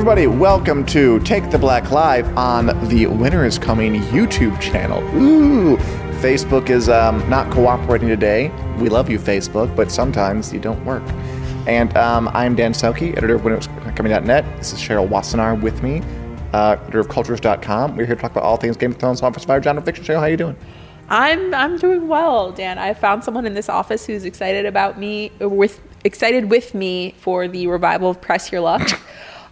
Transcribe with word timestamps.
Everybody, 0.00 0.28
welcome 0.28 0.86
to 0.86 1.20
Take 1.20 1.50
the 1.50 1.58
Black 1.58 1.90
Live 1.90 2.26
on 2.34 2.68
the 2.88 3.06
Winter 3.06 3.44
is 3.44 3.58
Coming 3.58 3.96
YouTube 4.04 4.58
channel. 4.58 5.02
Ooh, 5.14 5.76
Facebook 6.22 6.70
is 6.70 6.88
um, 6.88 7.28
not 7.28 7.52
cooperating 7.52 8.08
today. 8.08 8.48
We 8.78 8.88
love 8.88 9.10
you, 9.10 9.18
Facebook, 9.18 9.76
but 9.76 9.92
sometimes 9.92 10.54
you 10.54 10.58
don't 10.58 10.82
work. 10.86 11.02
And 11.66 11.94
um, 11.98 12.28
I'm 12.28 12.56
Dan 12.56 12.72
Selcke, 12.72 13.14
editor 13.14 13.34
of 13.34 13.42
winteriscoming.net. 13.42 14.56
This 14.56 14.72
is 14.72 14.78
Cheryl 14.78 15.06
Wassenaar 15.06 15.60
with 15.60 15.82
me, 15.82 16.02
uh, 16.54 16.78
editor 16.80 17.00
of 17.00 17.10
culturess.com. 17.10 17.94
We're 17.94 18.06
here 18.06 18.14
to 18.14 18.22
talk 18.22 18.30
about 18.30 18.44
all 18.44 18.56
things 18.56 18.78
Game 18.78 18.92
of 18.92 18.98
Thrones, 18.98 19.20
Office 19.20 19.44
Fire, 19.44 19.62
genre 19.62 19.82
fiction. 19.82 20.02
Cheryl, 20.02 20.20
how 20.20 20.22
are 20.22 20.30
you 20.30 20.38
doing? 20.38 20.56
I'm 21.10 21.52
I'm 21.52 21.76
doing 21.76 22.08
well, 22.08 22.52
Dan. 22.52 22.78
I 22.78 22.94
found 22.94 23.22
someone 23.22 23.44
in 23.44 23.52
this 23.52 23.68
office 23.68 24.06
who's 24.06 24.24
excited 24.24 24.64
about 24.64 24.98
me 24.98 25.30
with 25.40 25.82
excited 26.04 26.48
with 26.48 26.72
me 26.72 27.14
for 27.18 27.48
the 27.48 27.66
revival 27.66 28.08
of 28.08 28.18
Press 28.18 28.50
Your 28.50 28.62
Luck. 28.62 28.88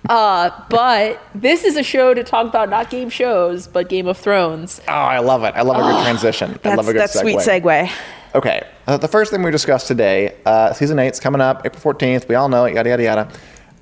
Uh, 0.09 0.51
but 0.71 1.21
this 1.35 1.65
is 1.65 1.77
a 1.77 1.83
show 1.83 2.15
to 2.15 2.23
talk 2.25 2.47
about 2.47 2.69
not 2.71 2.89
game 2.91 3.11
shows, 3.11 3.67
but 3.67 3.89
Game 3.89 4.07
of 4.07 4.17
Thrones. 4.17 4.81
Oh, 4.89 4.93
I 4.93 5.19
love 5.19 5.45
it. 5.45 5.55
I 5.55 5.63
love 5.63 5.77
a 5.77 5.81
good 5.93 6.03
transition. 6.05 6.51
I 6.53 6.55
That's 6.63 6.77
love 6.77 6.89
a 6.89 6.93
good 6.93 7.01
that's 7.01 7.17
segue. 7.17 7.21
sweet 7.23 7.39
segue. 7.39 7.91
Okay, 8.35 8.67
uh, 8.87 8.97
the 8.99 9.09
first 9.09 9.31
thing 9.31 9.43
we 9.43 9.51
discussed 9.51 9.89
today, 9.89 10.37
uh, 10.47 10.73
season 10.73 10.99
eight's 10.99 11.19
coming 11.19 11.41
up, 11.41 11.65
April 11.65 11.95
14th. 11.95 12.29
We 12.29 12.35
all 12.35 12.49
know 12.49 12.67
it, 12.67 12.75
yada, 12.75 12.91
yada, 12.91 13.03
yada. 13.03 13.29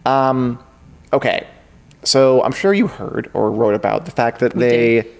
Um, 0.06 0.62
okay, 1.12 1.46
so 2.04 2.42
I'm 2.44 2.52
sure 2.52 2.72
you 2.72 2.86
heard 2.86 3.28
or 3.34 3.50
wrote 3.50 3.74
about 3.74 4.04
the 4.04 4.12
fact 4.12 4.38
that 4.40 4.54
they, 4.54 5.02
did. 5.02 5.14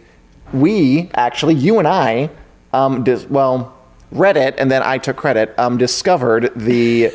we, 0.52 1.10
actually, 1.14 1.54
you 1.54 1.78
and 1.80 1.88
I, 1.88 2.30
um, 2.72 3.02
dis- 3.02 3.26
well, 3.28 3.76
read 4.12 4.36
it 4.36 4.54
and 4.58 4.70
then 4.70 4.82
I 4.84 4.98
took 4.98 5.16
credit, 5.16 5.52
um, 5.58 5.76
discovered 5.76 6.52
the 6.54 7.12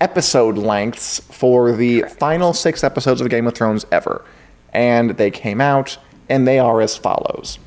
episode 0.00 0.58
lengths 0.58 1.20
for 1.20 1.72
the 1.72 2.02
final 2.18 2.52
six 2.52 2.84
episodes 2.84 3.20
of 3.20 3.28
Game 3.30 3.46
of 3.46 3.54
Thrones 3.54 3.86
ever. 3.90 4.24
And 4.72 5.10
they 5.10 5.30
came 5.30 5.60
out, 5.60 5.98
and 6.28 6.46
they 6.46 6.58
are 6.58 6.80
as 6.80 6.96
follows. 6.96 7.58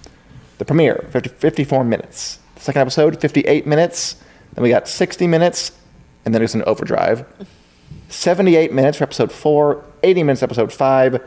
The 0.58 0.66
premiere, 0.66 1.08
50, 1.11 1.30
54 1.30 1.83
minutes. 1.83 2.39
The 2.55 2.61
second 2.61 2.81
episode, 2.81 3.19
58 3.19 3.66
minutes. 3.66 4.17
Then 4.53 4.63
we 4.63 4.69
got 4.69 4.88
60 4.88 5.27
minutes, 5.27 5.71
and 6.25 6.36
then 6.36 6.41
it's 6.41 6.55
an 6.55 6.63
overdrive. 6.63 7.25
78 8.09 8.73
minutes 8.73 8.97
for 8.97 9.05
episode 9.05 9.31
4, 9.31 9.83
80 10.03 10.23
minutes 10.23 10.41
for 10.41 10.45
episode 10.45 10.73
5, 10.73 11.21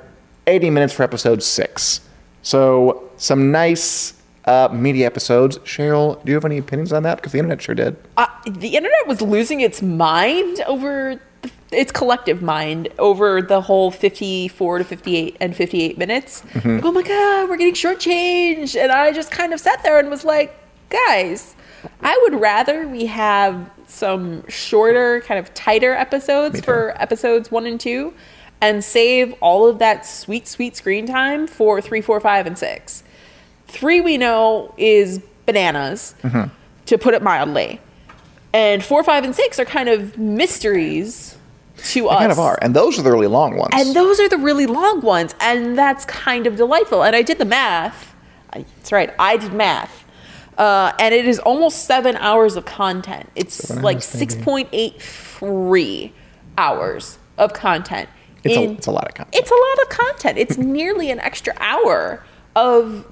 80 0.46 0.70
minutes 0.70 0.92
for 0.92 1.02
episode 1.02 1.42
6. 1.42 2.00
So, 2.42 3.10
some 3.16 3.52
nice 3.52 4.21
uh, 4.44 4.68
media 4.72 5.06
episodes. 5.06 5.58
Cheryl, 5.58 6.22
do 6.24 6.30
you 6.30 6.34
have 6.34 6.44
any 6.44 6.58
opinions 6.58 6.92
on 6.92 7.02
that? 7.04 7.16
Because 7.16 7.32
the 7.32 7.38
internet 7.38 7.62
sure 7.62 7.74
did. 7.74 7.96
Uh, 8.16 8.26
the 8.48 8.76
internet 8.76 9.06
was 9.06 9.20
losing 9.22 9.60
its 9.60 9.82
mind 9.82 10.60
over 10.66 11.20
the, 11.42 11.50
its 11.70 11.92
collective 11.92 12.42
mind 12.42 12.88
over 12.98 13.40
the 13.40 13.60
whole 13.60 13.90
54 13.90 14.78
to 14.78 14.84
58 14.84 15.36
and 15.40 15.56
58 15.56 15.98
minutes. 15.98 16.42
Like, 16.54 16.84
oh 16.84 16.92
my 16.92 17.02
god, 17.02 17.48
we're 17.48 17.56
getting 17.56 17.74
shortchanged, 17.74 18.80
and 18.80 18.90
I 18.92 19.12
just 19.12 19.30
kind 19.30 19.52
of 19.52 19.60
sat 19.60 19.82
there 19.82 19.98
and 19.98 20.10
was 20.10 20.24
like, 20.24 20.54
guys, 20.90 21.54
I 22.00 22.18
would 22.24 22.40
rather 22.40 22.86
we 22.86 23.06
have 23.06 23.70
some 23.86 24.46
shorter, 24.48 25.20
kind 25.22 25.38
of 25.38 25.52
tighter 25.54 25.94
episodes 25.94 26.60
for 26.60 26.94
episodes 27.00 27.50
one 27.50 27.66
and 27.66 27.78
two, 27.78 28.14
and 28.60 28.82
save 28.82 29.34
all 29.40 29.68
of 29.68 29.78
that 29.80 30.06
sweet, 30.06 30.46
sweet 30.48 30.76
screen 30.76 31.06
time 31.06 31.46
for 31.46 31.80
three, 31.80 32.00
four, 32.00 32.20
five, 32.20 32.46
and 32.46 32.56
six. 32.58 33.02
Three 33.72 34.00
we 34.00 34.18
know 34.18 34.72
is 34.76 35.20
bananas, 35.46 36.14
to 36.86 36.98
put 36.98 37.14
it 37.14 37.22
mildly. 37.22 37.80
And 38.54 38.84
four, 38.84 39.02
five, 39.02 39.24
and 39.24 39.34
six 39.34 39.58
are 39.58 39.64
kind 39.64 39.88
of 39.88 40.18
mysteries 40.18 41.36
to 41.84 42.08
us. 42.08 42.18
Kind 42.18 42.30
of 42.32 42.38
are. 42.38 42.58
And 42.60 42.76
those 42.76 42.98
are 42.98 43.02
the 43.02 43.10
really 43.10 43.26
long 43.26 43.56
ones. 43.56 43.70
And 43.72 43.96
those 43.96 44.20
are 44.20 44.28
the 44.28 44.36
really 44.38 44.66
long 44.66 45.00
ones, 45.00 45.34
and 45.40 45.76
that's 45.76 46.04
kind 46.04 46.46
of 46.46 46.56
delightful. 46.56 47.02
And 47.02 47.16
I 47.16 47.22
did 47.22 47.38
the 47.38 47.44
math. 47.46 48.14
That's 48.52 48.92
right, 48.92 49.12
I 49.18 49.38
did 49.38 49.54
math. 49.54 50.04
Uh, 50.58 50.92
and 50.98 51.14
it 51.14 51.24
is 51.26 51.38
almost 51.38 51.86
seven 51.86 52.14
hours 52.18 52.56
of 52.56 52.66
content. 52.66 53.30
It's 53.34 53.54
Seven 53.54 53.82
like 53.82 53.98
6.83 53.98 56.12
hours 56.58 57.18
of 57.38 57.54
content. 57.54 58.10
It's 58.44 58.56
a- 58.56 58.72
it's 58.72 58.86
a 58.86 58.90
lot 58.90 59.08
of 59.08 59.14
content. 59.14 59.34
It's 59.34 59.50
a 59.50 59.54
lot 59.54 59.78
of 59.82 59.88
content. 59.88 60.36
It's 60.38 60.58
nearly 60.78 61.10
an 61.10 61.20
extra 61.20 61.54
hour 61.58 62.22
of 62.54 63.06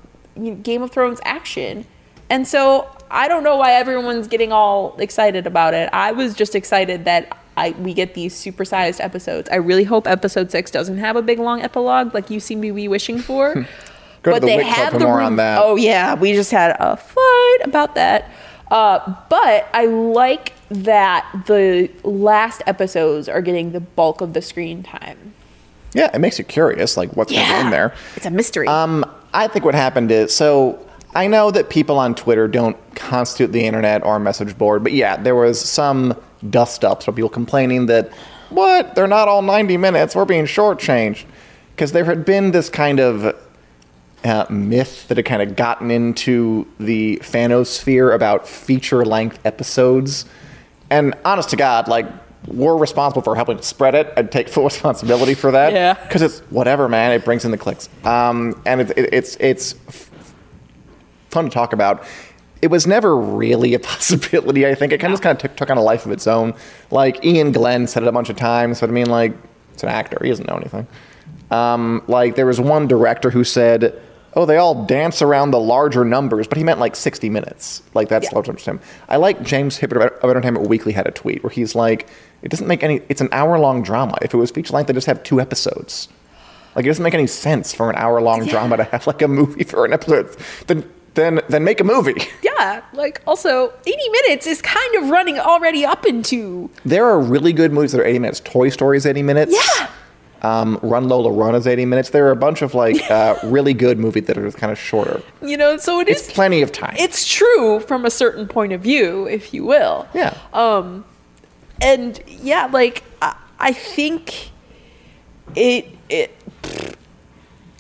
you 0.45 0.53
know, 0.53 0.57
Game 0.57 0.83
of 0.83 0.91
Thrones 0.91 1.21
action. 1.25 1.87
And 2.29 2.47
so 2.47 2.89
I 3.11 3.29
don't 3.29 3.43
know 3.43 3.57
why 3.57 3.73
everyone's 3.73 4.29
getting 4.29 4.53
all 4.53 4.97
excited 4.99 5.47
about 5.47 5.75
it. 5.75 5.91
I 5.93 6.13
was 6.13 6.35
just 6.35 6.55
excited 6.55 7.05
that 7.05 7.37
I, 7.57 7.71
we 7.73 7.93
get 7.93 8.15
these 8.15 8.35
supersized 8.35 9.01
episodes. 9.03 9.49
I 9.51 9.57
really 9.57 9.85
hope 9.85 10.07
episode 10.07 10.51
six 10.51 10.71
doesn't 10.71 10.99
have 10.99 11.17
a 11.17 11.23
big 11.23 11.39
long 11.39 11.63
epilogue 11.63 12.15
like 12.15 12.31
you 12.31 12.41
seem 12.41 12.63
to 12.63 12.73
be 12.73 12.89
wishing 12.89 13.19
for. 13.19 13.67
To 14.23 14.33
the 14.41 14.47
for 14.93 14.99
more 14.99 15.21
on 15.23 15.37
that. 15.37 15.61
Oh 15.63 15.77
yeah, 15.77 16.15
we 16.15 16.35
just 16.35 16.51
had 16.51 16.77
a 16.79 16.95
fight 16.97 17.59
about 17.65 17.95
that. 17.95 18.31
Uh, 18.71 19.15
but 19.31 19.67
I 19.73 19.87
like 19.87 20.53
that 20.69 21.27
the 21.47 21.91
last 22.05 22.63
episodes 22.67 23.29
are 23.29 23.41
getting 23.41 23.73
the 23.73 23.81
bulk 23.81 24.21
of 24.21 24.35
the 24.35 24.43
screen 24.43 24.83
time. 24.83 25.33
yeah, 25.95 26.11
it 26.15 26.19
makes 26.21 26.39
you 26.39 26.45
curious, 26.45 26.97
like 26.99 27.17
what's 27.17 27.33
going 27.33 27.47
to 27.47 27.53
be 27.53 27.61
in 27.61 27.71
there. 27.71 27.95
It's 28.15 28.27
a 28.27 28.31
mystery. 28.31 28.69
Um, 28.69 29.05
I 29.33 29.49
think 29.49 29.65
what 29.65 29.75
happened 29.75 30.11
is 30.11 30.35
so 30.35 30.85
I 31.15 31.27
know 31.27 31.51
that 31.51 31.71
people 31.71 31.99
on 31.99 32.15
Twitter 32.15 32.47
don't 32.47 32.77
constitute 32.95 33.53
the 33.53 33.65
internet 33.65 34.05
or 34.05 34.17
a 34.17 34.21
message 34.21 34.57
board, 34.57 34.85
but 34.85 34.93
yeah, 34.93 35.17
there 35.17 35.35
was 35.35 35.61
some 35.61 36.17
dust 36.49 36.85
ups 36.85 37.09
of 37.09 37.17
people 37.17 37.29
complaining 37.29 37.87
that 37.87 38.11
what? 38.51 38.95
They're 38.95 39.07
not 39.07 39.29
all 39.29 39.43
90 39.43 39.77
minutes, 39.77 40.15
we're 40.15 40.25
being 40.25 40.45
shortchanged. 40.45 41.25
Because 41.75 41.93
there 41.93 42.05
had 42.05 42.25
been 42.25 42.51
this 42.51 42.69
kind 42.69 43.01
of 43.01 43.37
uh, 44.23 44.47
myth 44.51 45.09
that 45.09 45.17
had 45.17 45.25
kind 45.25 45.41
of 45.41 45.57
gotten 45.57 45.91
into 45.91 46.67
the 46.79 47.17
fanosphere 47.23 48.15
about 48.15 48.47
feature 48.47 49.05
length 49.05 49.39
episodes. 49.47 50.27
And 50.91 51.15
honest 51.25 51.51
to 51.51 51.57
God, 51.57 51.89
like, 51.89 52.07
we're 52.47 52.77
responsible 52.77 53.23
for 53.23 53.35
helping 53.37 53.57
to 53.59 53.63
spread 53.63 53.95
it. 53.95 54.13
I'd 54.17 54.33
take 54.33 54.49
full 54.55 54.65
responsibility 54.65 55.35
for 55.35 55.51
that. 55.53 55.73
Yeah. 55.73 55.95
Because 55.95 56.23
it's 56.23 56.41
whatever, 56.51 56.89
man. 56.89 57.13
It 57.13 57.25
brings 57.25 57.45
in 57.45 57.51
the 57.51 57.59
clicks. 57.59 57.89
Um, 58.05 58.61
and 58.67 58.81
it, 58.81 58.91
it, 58.97 59.15
it's, 59.15 59.37
it's 59.41 59.75
f- 59.89 60.11
fun 61.31 61.45
to 61.45 61.51
talk 61.51 61.73
about. 61.73 62.05
It 62.63 62.69
was 62.71 62.87
never 62.87 63.17
really 63.17 63.75
a 63.75 63.79
possibility, 63.81 64.67
I 64.67 64.75
think. 64.75 64.93
It 64.93 64.99
kind 64.99 65.13
of 65.13 65.19
just 65.19 65.23
kind 65.23 65.37
of 65.37 65.41
took, 65.43 65.57
took 65.57 65.71
on 65.71 65.77
a 65.79 65.83
life 65.83 66.07
of 66.07 66.13
its 66.13 66.27
own. 66.27 66.55
Like, 66.91 67.25
Iain 67.25 67.53
Glen 67.53 67.87
said 67.87 68.03
it 68.03 68.09
a 68.09 68.13
bunch 68.13 68.31
of 68.31 68.37
times, 68.37 68.81
but 68.81 68.91
I 68.91 68.93
mean, 68.93 69.07
like, 69.11 69.33
it's 69.75 69.83
an 69.83 69.89
actor. 69.89 70.19
He 70.23 70.29
doesn't 70.31 70.49
know 70.49 70.57
anything. 70.57 70.87
Um, 71.51 72.03
like, 72.07 72.37
there 72.37 72.47
was 72.47 72.61
one 72.61 72.87
director 72.87 73.31
who 73.31 73.45
said, 73.45 74.01
oh, 74.35 74.47
they 74.47 74.57
all 74.57 74.85
dance 74.85 75.23
around 75.23 75.51
the 75.51 75.59
larger 75.59 76.05
numbers, 76.05 76.47
but 76.47 76.57
he 76.57 76.63
meant 76.65 76.79
like 76.79 76.95
60 76.95 77.29
minutes. 77.31 77.83
Like, 77.95 78.09
that's 78.09 78.27
Yeah. 78.27 78.35
large 78.35 78.47
numbers 78.47 78.63
to 78.65 78.71
him. 78.73 78.81
I 79.09 79.17
like 79.17 79.43
James 79.43 79.79
Hibberd 79.79 80.19
of 80.19 80.31
Entertainment 80.31 80.69
Weekly 80.69 80.93
had 80.93 81.07
a 81.09 81.11
tweet 81.11 81.43
where 81.43 81.51
he's 81.51 81.75
like, 81.75 82.09
it 82.43 82.51
doesn't 82.51 82.67
make 82.67 82.83
any, 82.83 83.03
it's 83.09 83.21
an 83.21 83.29
hour 83.33 83.59
long 83.59 83.83
drama. 83.83 84.17
If 84.23 84.33
it 84.35 84.37
was 84.37 84.51
feature 84.51 84.73
length, 84.73 84.87
they 84.89 84.93
just 84.95 85.07
have 85.07 85.23
two 85.23 85.41
episodes. 85.41 86.09
Like, 86.77 86.85
it 86.85 86.89
doesn't 86.89 87.03
make 87.03 87.15
any 87.15 87.27
sense 87.27 87.75
for 87.75 87.91
an 87.91 87.97
hour 87.97 88.21
long 88.21 88.47
drama 88.47 88.77
to 88.77 88.85
have 88.85 89.07
like 89.07 89.23
a 89.23 89.29
movie 89.29 89.65
for 89.65 89.85
an 89.85 89.93
episode. 89.93 90.37
Then, 90.69 90.89
then, 91.15 91.41
then 91.49 91.65
make 91.65 91.81
a 91.81 91.85
movie. 91.85 92.15
yeah, 92.43 92.83
like 92.93 93.21
also 93.27 93.73
80 93.87 93.97
minutes 94.11 94.47
is 94.47 94.63
kind 94.63 94.95
of 94.97 95.11
running 95.11 95.39
already 95.39 95.85
up 95.85 96.07
into 96.07 96.71
There 96.85 97.05
are 97.07 97.21
really 97.21 97.53
good 97.53 97.73
movies 97.73 97.93
that 97.93 98.01
are 98.01 98.05
80 98.05 98.19
minutes. 98.21 98.41
Toy 98.41 98.69
Story 98.69 98.97
is 98.99 99.07
80 99.07 99.23
minutes. 99.25 99.53
Yeah. 99.79 99.89
Um, 100.43 100.79
Run 100.83 101.07
Lola 101.09 101.31
Run 101.33 101.55
is 101.55 101.67
80 101.67 101.85
minutes. 101.85 102.11
There 102.11 102.27
are 102.29 102.31
a 102.31 102.37
bunch 102.37 102.63
of 102.63 102.73
like 102.75 103.11
uh, 103.11 103.35
really 103.45 103.75
good 103.75 103.99
movies 103.99 104.25
that 104.25 104.39
are 104.39 104.51
kind 104.53 104.73
of 104.73 104.79
shorter. 104.79 105.21
you 105.43 105.57
know, 105.57 105.77
so 105.77 106.01
it 106.01 106.09
is 106.09 106.29
It's 106.29 106.33
plenty 106.33 106.63
of 106.63 106.73
time. 106.73 106.95
it's 106.99 107.27
true 107.27 107.81
from 107.81 108.07
a 108.07 108.11
certain 108.11 108.47
point 108.49 108.73
of 108.73 108.81
view, 108.81 109.27
if 109.27 109.53
you 109.53 109.65
will. 109.67 110.09
Yeah. 110.15 110.35
Um, 110.55 111.05
and 111.81 112.21
yeah, 112.27 112.67
like 112.67 113.03
I, 113.23 113.37
I 113.59 113.73
think 113.73 114.51
it 115.57 115.87
it. 116.09 116.35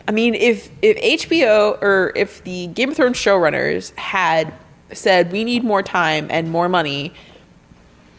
I 0.09 0.13
mean, 0.13 0.35
if 0.35 0.71
if 0.83 1.29
HBO 1.29 1.81
or 1.83 2.13
if 2.17 2.43
the 2.45 2.67
Game 2.69 2.91
of 2.91 2.97
Thrones 2.97 3.17
showrunners 3.17 3.95
had 3.97 4.53
said 4.93 5.31
we 5.31 5.45
need 5.45 5.63
more 5.63 5.83
time 5.83 6.27
and 6.31 6.51
more 6.51 6.69
money 6.69 7.13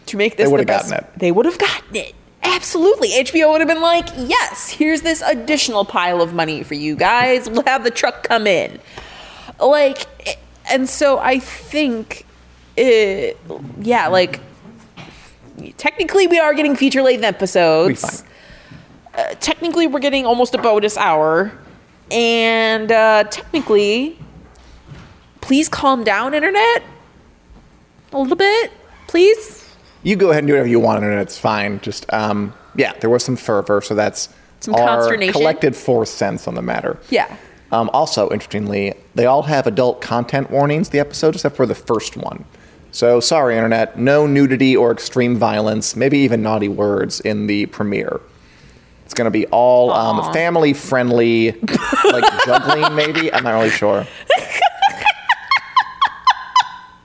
to 0.05 0.17
make 0.17 0.37
this 0.37 0.45
They 0.45 0.45
the 0.45 0.51
would've 0.51 0.67
best, 0.67 0.89
gotten 0.89 1.05
it. 1.05 1.19
they 1.19 1.31
would 1.31 1.45
have 1.45 1.57
gotten 1.57 1.95
it. 1.95 2.15
Absolutely, 2.43 3.09
HBO 3.09 3.51
would 3.51 3.61
have 3.61 3.67
been 3.67 3.81
like, 3.81 4.07
"Yes, 4.17 4.69
here's 4.69 5.01
this 5.01 5.21
additional 5.21 5.85
pile 5.85 6.21
of 6.21 6.33
money 6.33 6.63
for 6.63 6.73
you 6.75 6.95
guys. 6.95 7.49
We'll 7.49 7.63
have 7.65 7.83
the 7.83 7.91
truck 7.91 8.23
come 8.23 8.47
in." 8.47 8.79
Like, 9.59 10.07
eh, 10.25 10.35
and 10.71 10.89
so 10.89 11.19
I 11.19 11.37
think, 11.39 12.25
it, 12.77 13.37
yeah, 13.79 14.07
like 14.07 14.39
technically 15.77 16.27
we 16.27 16.39
are 16.39 16.53
getting 16.53 16.75
feature 16.75 17.01
length 17.01 17.21
We 17.21 17.25
episodes 17.27 18.21
fine. 18.21 18.29
uh, 19.15 19.33
technically 19.39 19.87
we're 19.87 19.99
getting 19.99 20.25
almost 20.25 20.53
a 20.55 20.57
bonus 20.57 20.97
hour 20.97 21.51
and 22.09 22.91
uh, 22.91 23.23
technically 23.25 24.17
please 25.41 25.69
calm 25.69 26.03
down 26.03 26.33
internet 26.33 26.83
a 28.13 28.17
little 28.17 28.35
bit 28.35 28.71
please 29.07 29.67
You 30.03 30.15
go 30.15 30.31
ahead 30.31 30.39
and 30.43 30.47
do 30.47 30.53
whatever 30.53 30.67
you 30.69 30.79
want, 30.79 31.03
and 31.03 31.13
it's 31.19 31.37
fine. 31.37 31.79
Just 31.81 32.11
um, 32.11 32.53
yeah, 32.75 32.93
there 33.01 33.09
was 33.09 33.23
some 33.23 33.35
fervor, 33.35 33.81
so 33.81 33.93
that's 33.93 34.29
Some 34.61 34.73
our 34.75 34.87
consternation. 34.97 35.33
collected 35.33 35.75
four 35.75 36.05
cents 36.07 36.47
on 36.47 36.55
the 36.55 36.61
matter. 36.63 36.97
Yeah. 37.11 37.35
Um, 37.71 37.89
also, 37.93 38.29
interestingly, 38.31 38.93
they 39.15 39.25
all 39.27 39.43
have 39.43 39.67
adult 39.67 40.01
content 40.01 40.49
warnings, 40.49 40.89
the 40.89 40.99
episodes, 40.99 41.37
except 41.37 41.55
for 41.55 41.65
the 41.67 41.75
first 41.75 42.17
one. 42.17 42.45
So, 42.91 43.19
sorry, 43.21 43.55
Internet, 43.55 43.97
no 43.97 44.27
nudity 44.27 44.75
or 44.75 44.91
extreme 44.91 45.37
violence, 45.37 45.95
maybe 45.95 46.19
even 46.19 46.41
naughty 46.41 46.67
words 46.67 47.21
in 47.21 47.47
the 47.47 47.65
premiere. 47.67 48.19
It's 49.05 49.13
going 49.13 49.25
to 49.25 49.31
be 49.31 49.45
all 49.47 49.91
um, 49.91 50.31
family 50.33 50.73
friendly, 50.73 51.51
like 51.51 52.23
juggling, 52.45 52.95
maybe? 52.95 53.33
I'm 53.33 53.43
not 53.43 53.51
really 53.51 53.69
sure. 53.69 54.05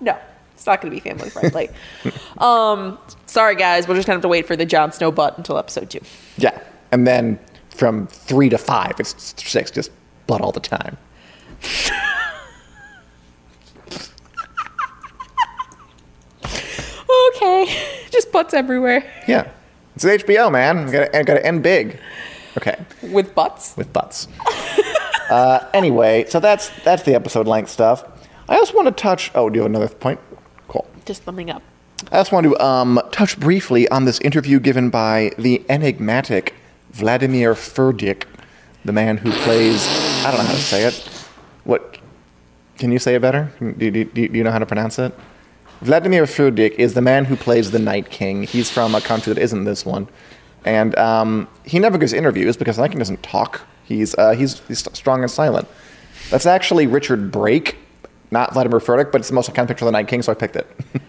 No, 0.01 0.17
it's 0.55 0.67
not 0.67 0.81
going 0.81 0.93
to 0.93 0.97
be 0.97 1.01
family 1.01 1.31
friendly. 1.31 1.71
um, 2.39 2.99
sorry, 3.27 3.57
guys. 3.57 3.89
We're 3.89 3.95
just 3.95 4.07
to 4.07 4.13
have 4.13 4.23
to 4.23 4.29
wait 4.29 4.47
for 4.47 4.57
the 4.57 4.67
Jon 4.67 4.93
Snow 4.93 5.11
butt 5.11 5.39
until 5.39 5.59
episode 5.59 5.91
two. 5.91 6.01
Yeah. 6.37 6.61
And 6.93 7.07
then 7.07 7.39
from 7.71 8.07
three 8.07 8.49
to 8.49 8.59
five, 8.59 9.01
it's 9.01 9.35
six, 9.37 9.71
just 9.71 9.91
butt 10.27 10.41
all 10.41 10.53
the 10.53 10.61
time. 10.61 10.97
Okay. 17.37 18.07
Just 18.11 18.33
butts 18.33 18.55
everywhere. 18.55 19.05
Yeah. 19.29 19.51
It's 19.95 20.05
an 20.05 20.19
HBO, 20.19 20.51
man. 20.51 20.89
I 20.89 21.23
Got 21.23 21.35
to 21.35 21.47
end 21.47 21.63
big. 21.63 21.99
Okay. 22.57 22.77
With 23.03 23.35
butts? 23.35 23.77
with 23.77 23.93
butts. 23.93 24.29
uh, 25.31 25.67
anyway, 25.75 26.25
so 26.29 26.41
that's 26.41 26.71
that's 26.85 27.03
the 27.03 27.15
episode 27.15 27.47
length 27.47 27.71
stuff. 27.71 28.05
I 28.49 28.57
also 28.57 28.75
want 28.75 28.87
to 28.87 28.93
touch. 28.93 29.31
Oh, 29.35 29.51
do 29.51 29.57
you 29.57 29.63
have 29.63 29.71
another 29.71 29.89
point? 29.89 30.21
Cool. 30.69 30.87
Just 31.05 31.23
thumbing 31.23 31.51
up. 31.51 31.63
I 32.13 32.17
just 32.21 32.33
want 32.33 32.45
to 32.45 32.59
um, 32.63 33.01
touch 33.11 33.39
briefly 33.39 33.89
on 33.89 34.05
this 34.05 34.21
interview 34.21 34.61
given 34.61 34.91
by 34.91 35.33
the 35.39 35.65
enigmatic 35.69 36.55
Vladimir 36.91 37.55
Furdik, 37.55 38.25
the 38.85 38.93
man 38.93 39.17
who 39.17 39.33
plays. 39.33 39.87
I 40.25 40.31
don't 40.31 40.41
know 40.41 40.47
how 40.47 40.55
to 40.55 40.61
say 40.61 40.85
it. 40.85 40.95
What? 41.65 41.99
Can 42.79 42.93
you 42.93 42.99
say 42.99 43.15
it 43.15 43.23
better? 43.23 43.51
Do, 43.61 43.91
do, 43.91 44.05
do 44.05 44.23
you 44.23 44.45
know 44.45 44.51
how 44.51 44.59
to 44.59 44.67
pronounce 44.67 44.99
it? 44.99 45.15
Vladimir 45.81 46.25
Furdik 46.25 46.73
is 46.73 46.95
the 46.95 47.03
man 47.03 47.27
who 47.27 47.37
plays 47.37 47.71
the 47.71 47.79
Night 47.79 48.11
King. 48.11 48.45
He's 48.45 48.71
from 48.71 48.95
a 48.95 49.01
country 49.01 49.33
that 49.33 49.41
isn't 49.41 49.65
this 49.65 49.85
one, 49.85 50.09
and 50.65 50.97
um, 50.99 51.49
he 51.65 51.79
never 51.79 51.99
gives 51.99 52.13
interviews 52.13 52.57
because 52.57 52.77
the 52.77 52.83
Night 52.83 52.93
King 52.93 52.99
doesn't 52.99 53.23
talk. 53.23 53.63
He's 53.85 54.15
uh, 54.17 54.33
he's 54.33 54.61
he's 54.69 54.79
strong 54.79 55.23
and 55.23 55.31
silent. 55.31 55.69
That's 56.31 56.47
actually 56.47 56.87
Richard 56.87 57.31
Brake, 57.31 57.77
not 58.31 58.53
Vladimir 58.55 58.81
Furdik, 58.81 59.13
but 59.13 59.21
it's 59.21 59.29
the 59.29 59.35
most 59.35 59.51
iconic 59.51 59.69
picture 59.69 59.85
of 59.85 59.89
the 59.89 59.93
Night 59.93 60.09
King, 60.09 60.23
so 60.23 60.33
I 60.33 60.35
picked 60.35 60.57
it. 60.57 60.67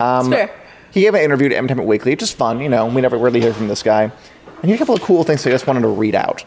Um, 0.00 0.30
fair. 0.30 0.50
He 0.92 1.02
gave 1.02 1.14
an 1.14 1.22
interview 1.22 1.48
to 1.48 1.56
Entertainment 1.56 1.88
Weekly, 1.88 2.16
just 2.16 2.36
fun, 2.36 2.60
you 2.60 2.68
know. 2.68 2.86
We 2.86 3.00
never 3.00 3.18
really 3.18 3.40
hear 3.40 3.52
from 3.52 3.68
this 3.68 3.82
guy. 3.82 4.04
And 4.04 4.64
he 4.64 4.70
had 4.70 4.76
a 4.76 4.78
couple 4.78 4.94
of 4.94 5.02
cool 5.02 5.24
things 5.24 5.46
I 5.46 5.50
just 5.50 5.66
wanted 5.66 5.80
to 5.82 5.88
read 5.88 6.14
out. 6.14 6.44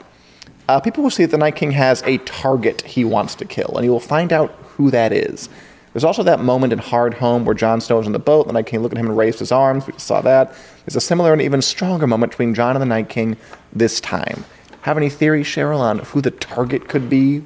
Uh, 0.67 0.79
people 0.79 1.03
will 1.03 1.11
see 1.11 1.25
that 1.25 1.31
the 1.31 1.37
Night 1.37 1.55
King 1.55 1.71
has 1.71 2.01
a 2.03 2.17
target 2.19 2.81
he 2.81 3.03
wants 3.03 3.35
to 3.35 3.45
kill, 3.45 3.73
and 3.75 3.83
he 3.83 3.89
will 3.89 3.99
find 3.99 4.31
out 4.31 4.51
who 4.75 4.89
that 4.91 5.11
is. 5.11 5.49
There's 5.93 6.03
also 6.05 6.23
that 6.23 6.39
moment 6.39 6.71
in 6.71 6.79
Hardhome 6.79 7.43
where 7.43 7.53
Jon 7.53 7.81
Snow 7.81 7.99
is 7.99 8.07
in 8.07 8.13
the 8.13 8.19
boat, 8.19 8.47
the 8.47 8.53
Night 8.53 8.65
King 8.65 8.81
looked 8.81 8.93
at 8.93 8.97
him 8.99 9.07
and 9.07 9.17
raised 9.17 9.39
his 9.39 9.51
arms. 9.51 9.85
We 9.88 9.93
just 9.93 10.07
saw 10.07 10.21
that. 10.21 10.53
There's 10.85 10.95
a 10.95 11.01
similar 11.01 11.33
and 11.33 11.41
even 11.41 11.61
stronger 11.61 12.07
moment 12.07 12.31
between 12.31 12.53
Jon 12.53 12.75
and 12.75 12.81
the 12.81 12.85
Night 12.85 13.09
King 13.09 13.35
this 13.73 13.99
time. 13.99 14.45
Have 14.83 14.97
any 14.97 15.09
theories, 15.09 15.45
Cheryl, 15.47 15.79
on 15.79 15.99
who 15.99 16.21
the 16.21 16.31
target 16.31 16.88
could 16.88 17.09
be? 17.09 17.43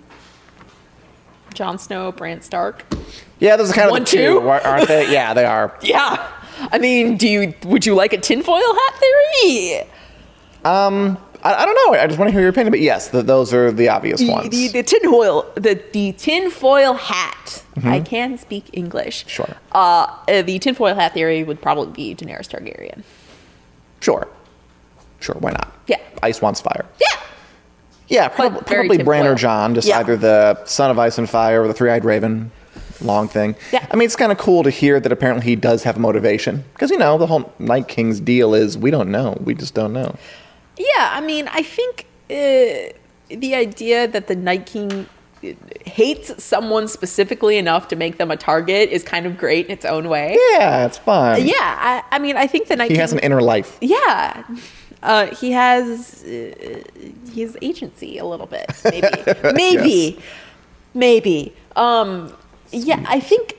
Jon 1.53 1.79
Snow, 1.79 2.11
Bran 2.11 2.41
Stark. 2.41 2.85
Yeah, 3.39 3.55
those 3.55 3.71
are 3.71 3.73
kind 3.73 3.85
of 3.87 3.91
One, 3.91 4.01
the 4.03 4.07
two, 4.07 4.39
two? 4.41 4.49
aren't 4.49 4.87
they? 4.87 5.11
Yeah, 5.11 5.33
they 5.33 5.45
are. 5.45 5.77
Yeah. 5.81 6.31
I 6.71 6.77
mean, 6.79 7.17
do 7.17 7.27
you 7.27 7.53
would 7.65 7.85
you 7.85 7.95
like 7.95 8.13
a 8.13 8.17
tinfoil 8.17 8.61
hat 8.61 8.93
theory? 8.95 9.81
Um, 10.63 11.17
I, 11.45 11.61
I 11.61 11.65
don't 11.65 11.75
know. 11.93 11.99
I 11.99 12.07
just 12.07 12.17
want 12.19 12.27
to 12.29 12.31
hear 12.33 12.41
your 12.41 12.49
opinion. 12.49 12.71
But 12.71 12.79
yes, 12.81 13.09
th 13.11 13.25
those 13.25 13.53
are 13.53 13.71
the 13.71 13.87
obvious 13.89 14.19
The, 14.19 14.29
ones. 14.31 14.49
the, 14.49 14.67
the 14.69 14.83
tinfoil 14.83 15.45
the 15.55 15.79
the 15.93 16.11
tinfoil 16.13 16.93
hat. 16.95 17.63
I 17.83 17.99
can 17.99 18.37
speak 18.37 18.65
English. 18.73 19.17
Mm-hmm. 19.21 19.29
Sure. 19.29 19.53
Uh, 19.73 20.07
uh, 20.29 20.41
the 20.41 20.57
tinfoil 20.59 20.95
hat 20.95 21.13
theory 21.13 21.43
would 21.43 21.61
probably 21.61 21.91
be 21.91 22.15
Daenerys 22.15 22.47
Targaryen. 22.49 23.03
Sure. 24.01 24.27
Sure, 25.19 25.35
why 25.39 25.51
not? 25.51 25.73
Yeah. 25.87 25.99
Ice 26.23 26.41
wants 26.41 26.61
fire. 26.61 26.85
Yeah. 27.01 27.19
Yeah, 28.07 28.27
prob- 28.29 28.65
probably 28.65 29.01
Bran 29.03 29.25
or. 29.27 29.35
John, 29.35 29.73
just 29.75 29.87
Yeah. 29.87 29.99
either 29.99 30.15
the 30.15 30.63
son 30.65 30.89
of 30.91 30.97
Ice 30.99 31.17
and 31.17 31.29
Fire 31.29 31.63
or 31.63 31.67
the 31.67 31.73
three 31.73 31.89
eyed 31.91 32.05
raven. 32.05 32.51
Long 33.01 33.27
thing. 33.27 33.55
Yeah. 33.73 33.85
I 33.91 33.95
mean, 33.97 34.05
it's 34.05 34.15
kind 34.15 34.31
of 34.31 34.37
cool 34.37 34.63
to 34.63 34.69
hear 34.69 34.99
that 35.01 35.11
apparently 35.11 35.45
he 35.45 35.55
does 35.55 35.83
have 35.83 35.97
a 35.97 35.99
motivation. 35.99 36.63
Because, 36.73 36.91
you 36.91 36.97
know, 36.97 37.17
the 37.17 37.27
whole 37.27 37.51
Night 37.59 37.87
King's 37.89 38.19
deal 38.21 38.53
is 38.53 38.77
we 38.77 38.89
don't 38.89 39.09
know. 39.11 39.37
We 39.43 39.53
just 39.53 39.73
don't 39.73 39.91
know. 39.91 40.15
Yeah, 40.77 41.09
I 41.13 41.21
mean, 41.21 41.47
I 41.47 41.61
think 41.63 42.05
uh, 42.29 42.93
the 43.29 43.55
idea 43.55 44.07
that 44.07 44.27
the 44.27 44.35
Night 44.35 44.65
King 44.65 45.07
uh, 45.43 45.47
hates 45.85 46.43
someone 46.43 46.87
specifically 46.87 47.57
enough 47.57 47.87
to 47.89 47.95
make 47.95 48.17
them 48.17 48.31
a 48.31 48.37
target 48.37 48.89
is 48.89 49.03
kind 49.03 49.25
of 49.25 49.37
great 49.37 49.65
in 49.67 49.71
its 49.71 49.85
own 49.85 50.09
way. 50.09 50.37
Yeah, 50.51 50.85
it's 50.85 50.97
fun. 50.97 51.45
Yeah, 51.45 51.53
I, 51.59 52.03
I 52.11 52.19
mean, 52.19 52.35
I 52.37 52.47
think 52.47 52.67
the 52.67 52.75
Night 52.75 52.87
King. 52.87 52.95
He 52.95 52.95
King. 52.95 53.01
has 53.01 53.13
an 53.13 53.19
inner 53.19 53.41
life. 53.41 53.77
yeah, 53.81 54.43
uh, 55.03 55.27
he 55.35 55.51
has 55.51 56.23
uh, 56.23 56.83
he 57.31 57.41
has 57.41 57.55
agency 57.61 58.17
a 58.17 58.25
little 58.25 58.47
bit, 58.47 58.69
maybe, 58.83 59.07
maybe, 59.53 60.19
maybe. 60.93 61.53
Um, 61.75 62.33
yeah, 62.71 63.03
I 63.07 63.19
think. 63.19 63.55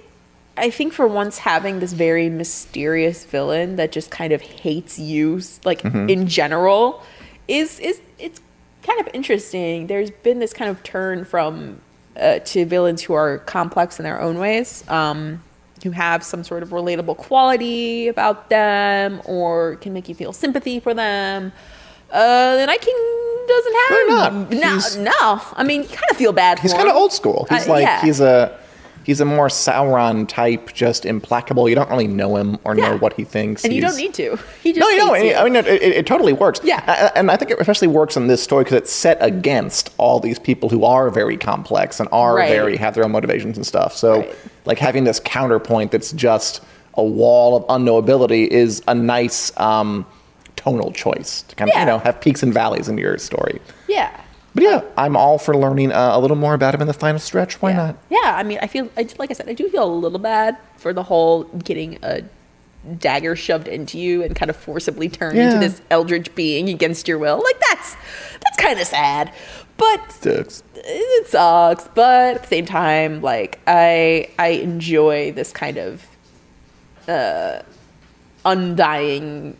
I 0.56 0.70
think 0.70 0.92
for 0.92 1.06
once 1.06 1.38
having 1.38 1.80
this 1.80 1.92
very 1.92 2.28
mysterious 2.30 3.24
villain 3.24 3.76
that 3.76 3.92
just 3.92 4.10
kind 4.10 4.32
of 4.32 4.40
hates 4.40 4.98
you, 4.98 5.40
like 5.64 5.84
in 5.84 6.26
general, 6.28 7.02
is 7.48 7.78
is 7.80 8.00
it's 8.18 8.40
kind 8.82 9.00
of 9.00 9.08
interesting. 9.12 9.86
There's 9.86 10.10
been 10.10 10.38
this 10.38 10.52
kind 10.52 10.70
of 10.70 10.82
turn 10.82 11.24
from 11.24 11.80
uh, 12.18 12.38
to 12.40 12.64
villains 12.64 13.02
who 13.02 13.12
are 13.12 13.38
complex 13.38 13.98
in 14.00 14.04
their 14.04 14.20
own 14.20 14.38
ways, 14.38 14.82
um, 14.88 15.42
who 15.82 15.90
have 15.90 16.22
some 16.24 16.42
sort 16.42 16.62
of 16.62 16.70
relatable 16.70 17.18
quality 17.18 18.08
about 18.08 18.48
them, 18.48 19.20
or 19.26 19.76
can 19.76 19.92
make 19.92 20.08
you 20.08 20.14
feel 20.14 20.32
sympathy 20.32 20.80
for 20.80 20.94
them. 20.94 21.52
Uh, 22.10 22.56
the 22.56 22.64
Night 22.66 22.80
King 22.80 23.44
doesn't 23.48 23.74
have 23.74 23.90
Really 23.90 24.10
not. 24.10 24.50
no, 24.52 24.72
He's- 24.72 24.96
no. 24.96 25.40
I 25.54 25.64
mean, 25.64 25.82
you 25.82 25.88
kind 25.88 26.10
of 26.10 26.16
feel 26.16 26.32
bad. 26.32 26.58
He's 26.60 26.72
kind 26.72 26.88
of 26.88 26.94
old 26.96 27.12
school. 27.12 27.46
He's 27.50 27.66
Uh, 27.68 27.72
like, 27.72 27.82
yeah. 27.82 28.00
he's 28.00 28.20
a. 28.20 28.58
He's 29.06 29.20
a 29.20 29.24
more 29.24 29.46
Sauron 29.46 30.26
type, 30.28 30.72
just 30.74 31.06
implacable. 31.06 31.68
You 31.68 31.76
don't 31.76 31.88
really 31.88 32.08
know 32.08 32.36
him 32.36 32.58
or 32.64 32.74
know 32.74 32.98
what 32.98 33.12
he 33.12 33.22
thinks. 33.22 33.64
and 33.64 33.72
you 33.72 33.80
don't 33.80 33.96
need 33.96 34.12
to. 34.14 34.36
He 34.64 34.72
just 34.72 34.80
No, 34.80 34.88
you 34.90 34.98
know, 34.98 35.14
you. 35.14 35.34
I 35.34 35.44
mean, 35.44 35.54
it, 35.54 35.66
it, 35.68 35.82
it 35.82 36.06
totally 36.08 36.32
works. 36.32 36.58
Yeah. 36.64 37.12
And 37.14 37.30
I 37.30 37.36
think 37.36 37.52
it 37.52 37.60
especially 37.60 37.86
works 37.86 38.16
in 38.16 38.26
this 38.26 38.42
story 38.42 38.64
because 38.64 38.78
it's 38.78 38.92
set 38.92 39.16
against 39.20 39.94
all 39.96 40.18
these 40.18 40.40
people 40.40 40.68
who 40.68 40.84
are 40.84 41.08
very 41.08 41.36
complex 41.36 42.00
and 42.00 42.08
are 42.10 42.34
Right. 42.34 42.48
very 42.50 42.76
have 42.78 42.94
their 42.96 43.04
own 43.04 43.12
motivations 43.12 43.56
and 43.56 43.64
stuff. 43.64 43.96
So, 43.96 44.18
Right. 44.22 44.34
like 44.64 44.78
having 44.80 45.04
this 45.04 45.20
counterpoint 45.20 45.92
that's 45.92 46.10
just 46.10 46.60
a 46.94 47.04
wall 47.04 47.54
of 47.56 47.64
unknowability 47.68 48.48
is 48.48 48.82
a 48.88 48.94
nice 48.94 49.56
um, 49.60 50.04
tonal 50.56 50.90
choice 50.90 51.42
to 51.42 51.54
kind 51.54 51.70
of 51.70 51.78
you 51.78 51.84
know 51.86 51.98
have 51.98 52.20
peaks 52.20 52.42
and 52.42 52.52
valleys 52.52 52.88
in 52.88 52.98
your 52.98 53.18
story. 53.18 53.60
yeah. 53.86 54.10
But 54.56 54.64
yeah, 54.64 54.80
I'm 54.96 55.18
all 55.18 55.36
for 55.38 55.54
learning 55.54 55.92
uh, 55.92 56.12
a 56.14 56.18
little 56.18 56.36
more 56.36 56.54
about 56.54 56.74
him 56.74 56.80
in 56.80 56.86
the 56.86 56.94
final 56.94 57.20
stretch. 57.20 57.60
Why 57.60 57.72
yeah. 57.72 57.76
not? 57.76 57.96
Yeah, 58.08 58.36
I 58.36 58.42
mean, 58.42 58.58
I 58.62 58.66
feel 58.66 58.88
I, 58.96 59.06
like 59.18 59.30
I 59.30 59.34
said, 59.34 59.50
I 59.50 59.52
do 59.52 59.68
feel 59.68 59.84
a 59.84 59.94
little 59.94 60.18
bad 60.18 60.56
for 60.78 60.94
the 60.94 61.02
whole 61.02 61.44
getting 61.44 61.98
a 62.02 62.22
dagger 62.98 63.36
shoved 63.36 63.68
into 63.68 63.98
you 63.98 64.22
and 64.22 64.34
kind 64.34 64.48
of 64.48 64.56
forcibly 64.56 65.10
turned 65.10 65.36
into 65.36 65.58
this 65.58 65.82
eldritch 65.90 66.34
being 66.34 66.70
against 66.70 67.06
your 67.06 67.18
will. 67.18 67.42
Like 67.44 67.60
that's 67.68 67.96
that's 68.40 68.56
kind 68.56 68.80
of 68.80 68.86
sad, 68.86 69.30
but 69.76 70.10
Sucks. 70.10 70.62
it 70.74 71.26
sucks. 71.26 71.86
But 71.94 72.36
at 72.36 72.42
the 72.44 72.48
same 72.48 72.64
time, 72.64 73.20
like 73.20 73.60
I 73.66 74.30
I 74.38 74.48
enjoy 74.48 75.32
this 75.32 75.52
kind 75.52 75.76
of 75.76 76.06
uh, 77.06 77.60
undying 78.46 79.58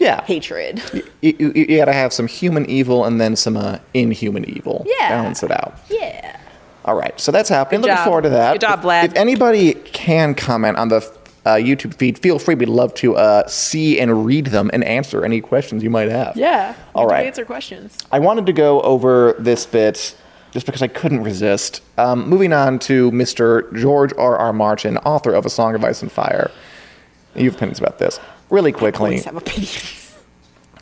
Yeah. 0.00 0.22
hatred. 0.24 0.82
You, 0.92 1.36
you, 1.38 1.52
you 1.54 1.76
gotta 1.76 1.92
have 1.92 2.12
some 2.12 2.26
human 2.26 2.64
evil 2.66 3.04
and 3.04 3.20
then 3.20 3.36
some 3.36 3.56
uh, 3.56 3.78
inhuman 3.94 4.48
evil. 4.48 4.84
Yeah. 4.86 5.08
Balance 5.10 5.42
it 5.42 5.50
out. 5.50 5.78
yeah. 5.90 6.38
All 6.86 6.96
right, 6.96 7.20
so 7.20 7.30
that's 7.30 7.50
happening. 7.50 7.82
Good 7.82 7.88
Looking 7.88 7.96
job. 7.98 8.04
forward 8.06 8.22
to 8.22 8.30
that. 8.30 8.52
Good 8.52 8.62
job, 8.62 8.78
If- 8.78 8.84
Vlad. 8.86 9.04
If, 9.04 9.14
anybody 9.16 9.74
can 9.74 10.34
comment 10.34 10.78
on 10.78 10.88
the 10.88 10.96
uh, 11.44 11.50
YouTube 11.56 11.94
feed, 11.94 12.18
feel 12.18 12.38
free. 12.38 12.54
We'd 12.54 12.70
love 12.70 12.94
to 12.94 13.16
uh, 13.16 13.46
see 13.46 14.00
and 14.00 14.24
read 14.24 14.46
them 14.46 14.70
and 14.72 14.82
answer 14.82 15.22
any 15.24 15.42
questions 15.42 15.82
you 15.82 15.90
might 15.90 16.08
have. 16.10 16.36
Yeah. 16.38 16.74
All 16.94 17.06
right. 17.06 17.18
You 17.18 17.22
can. 17.24 17.26
Answer 17.28 17.44
questions. 17.44 17.98
I 18.10 18.18
wanted 18.18 18.46
to 18.46 18.52
go 18.54 18.80
over 18.80 19.34
this 19.38 19.66
bit 19.66 20.16
just 20.52 20.64
because 20.66 20.80
I 20.82 20.88
couldn't 20.88 21.22
resist. 21.22 21.82
Um, 21.98 22.26
moving 22.28 22.52
on 22.54 22.78
to 22.80 23.10
Mr. 23.12 23.72
George 23.78 24.12
R. 24.18 24.36
R. 24.38 24.52
Martin, 24.54 24.96
author 24.98 25.32
of 25.34 25.44
A 25.46 25.50
Song 25.50 25.74
of 25.74 25.84
Ice 25.84 26.00
and 26.02 26.10
Fire. 26.10 26.50
You 27.36 27.44
have 27.44 27.56
opinions 27.56 27.78
about 27.78 27.98
this. 27.98 28.18
Really 28.50 28.72
quickly, 28.72 29.10
Always 29.10 29.24
have 29.24 29.36
opinions. 29.36 30.14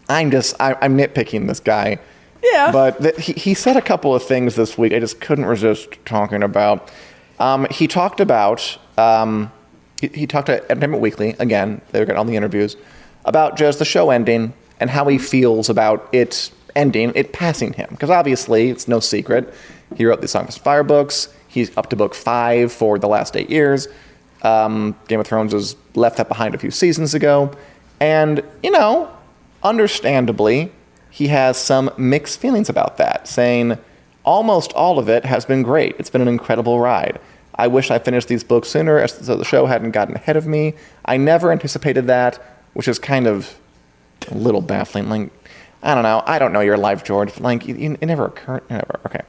I'm 0.09 0.31
just 0.31 0.57
I, 0.61 0.75
I'm 0.81 0.97
nitpicking 0.97 1.47
this 1.47 1.61
guy. 1.61 1.99
Yeah. 2.43 2.73
But 2.73 3.03
th- 3.03 3.17
he, 3.17 3.33
he 3.35 3.55
said 3.55 3.77
a 3.77 3.83
couple 3.83 4.15
of 4.15 4.23
things 4.23 4.55
this 4.55 4.79
week 4.79 4.93
I 4.93 5.01
just 5.01 5.21
couldn't 5.21 5.45
resist 5.45 5.89
talking 6.05 6.43
about. 6.43 6.91
Um, 7.39 7.67
he 7.71 7.87
talked 7.87 8.21
about 8.21 8.79
um, 8.97 9.53
he, 10.01 10.09
he 10.09 10.27
talked 10.27 10.49
at 10.49 10.63
Entertainment 10.71 11.03
Weekly 11.03 11.37
again. 11.39 11.81
They 11.93 12.01
were 12.01 12.07
getting 12.07 12.19
all 12.19 12.25
the 12.25 12.37
interviews 12.37 12.77
about 13.25 13.57
just 13.57 13.79
the 13.79 13.85
show 13.85 14.11
ending 14.11 14.55
and 14.81 14.89
how 14.89 15.07
he 15.09 15.19
feels 15.19 15.69
about 15.69 16.09
it 16.13 16.51
ending 16.77 17.13
it 17.15 17.33
passing 17.33 17.73
him 17.73 17.89
because 17.91 18.09
obviously 18.11 18.71
it's 18.71 18.87
no 18.87 19.01
secret 19.01 19.53
he 19.97 20.05
wrote 20.05 20.21
the 20.21 20.29
Song 20.29 20.47
of 20.47 20.55
Fire 20.55 20.83
books. 20.83 21.29
He's 21.49 21.75
up 21.77 21.91
to 21.91 21.97
book 21.97 22.15
five 22.15 22.73
for 22.73 22.99
the 22.99 23.09
last 23.09 23.37
eight 23.37 23.51
years. 23.51 23.89
Um, 24.43 24.95
Game 25.09 25.21
of 25.21 25.27
Thrones 25.27 25.53
was 25.53 25.77
left 25.95 26.17
that 26.19 26.29
behind 26.29 26.55
a 26.55 26.59
few 26.59 26.71
seasons 26.71 27.15
ago, 27.15 27.51
and 28.01 28.43
you 28.63 28.71
know, 28.71 29.11
understandably, 29.63 30.71
he 31.11 31.29
has 31.29 31.57
some 31.57 31.91
mixed 31.97 32.39
feelings 32.41 32.69
about 32.69 32.97
that, 32.99 33.27
saying 33.27 33.79
almost 34.25 34.73
all 34.75 34.99
of 34.99 35.09
it 35.09 35.25
has 35.25 35.45
been 35.45 35.63
great. 35.63 35.97
It's 35.99 36.11
been 36.11 36.21
an 36.21 36.29
incredible 36.29 36.81
ride. 36.81 37.19
I 37.55 37.67
wish 37.67 37.91
I 37.91 37.99
finished 37.99 38.29
these 38.29 38.45
books 38.45 38.69
sooner, 38.69 39.07
so 39.09 39.37
the 39.37 39.45
show 39.45 39.67
hadn't 39.67 39.91
gotten 39.91 40.15
ahead 40.15 40.37
of 40.37 40.47
me. 40.47 40.75
I 41.05 41.17
never 41.17 41.51
anticipated 41.51 42.07
that, 42.07 42.37
which 42.75 42.87
is 42.87 43.01
kind 43.01 43.27
of 43.27 43.59
a 44.31 44.35
little 44.37 44.61
baffling. 44.61 45.09
Like, 45.09 45.31
I 45.83 45.95
don't 45.95 46.05
know. 46.05 46.23
I 46.25 46.39
don't 46.39 46.53
know 46.53 46.61
your 46.61 46.77
life, 46.77 47.03
George. 47.03 47.41
Like, 47.41 47.69
it, 47.69 47.77
it 47.81 48.07
never 48.07 48.27
occurred. 48.27 48.63
Never. 48.71 49.01
Okay. 49.07 49.23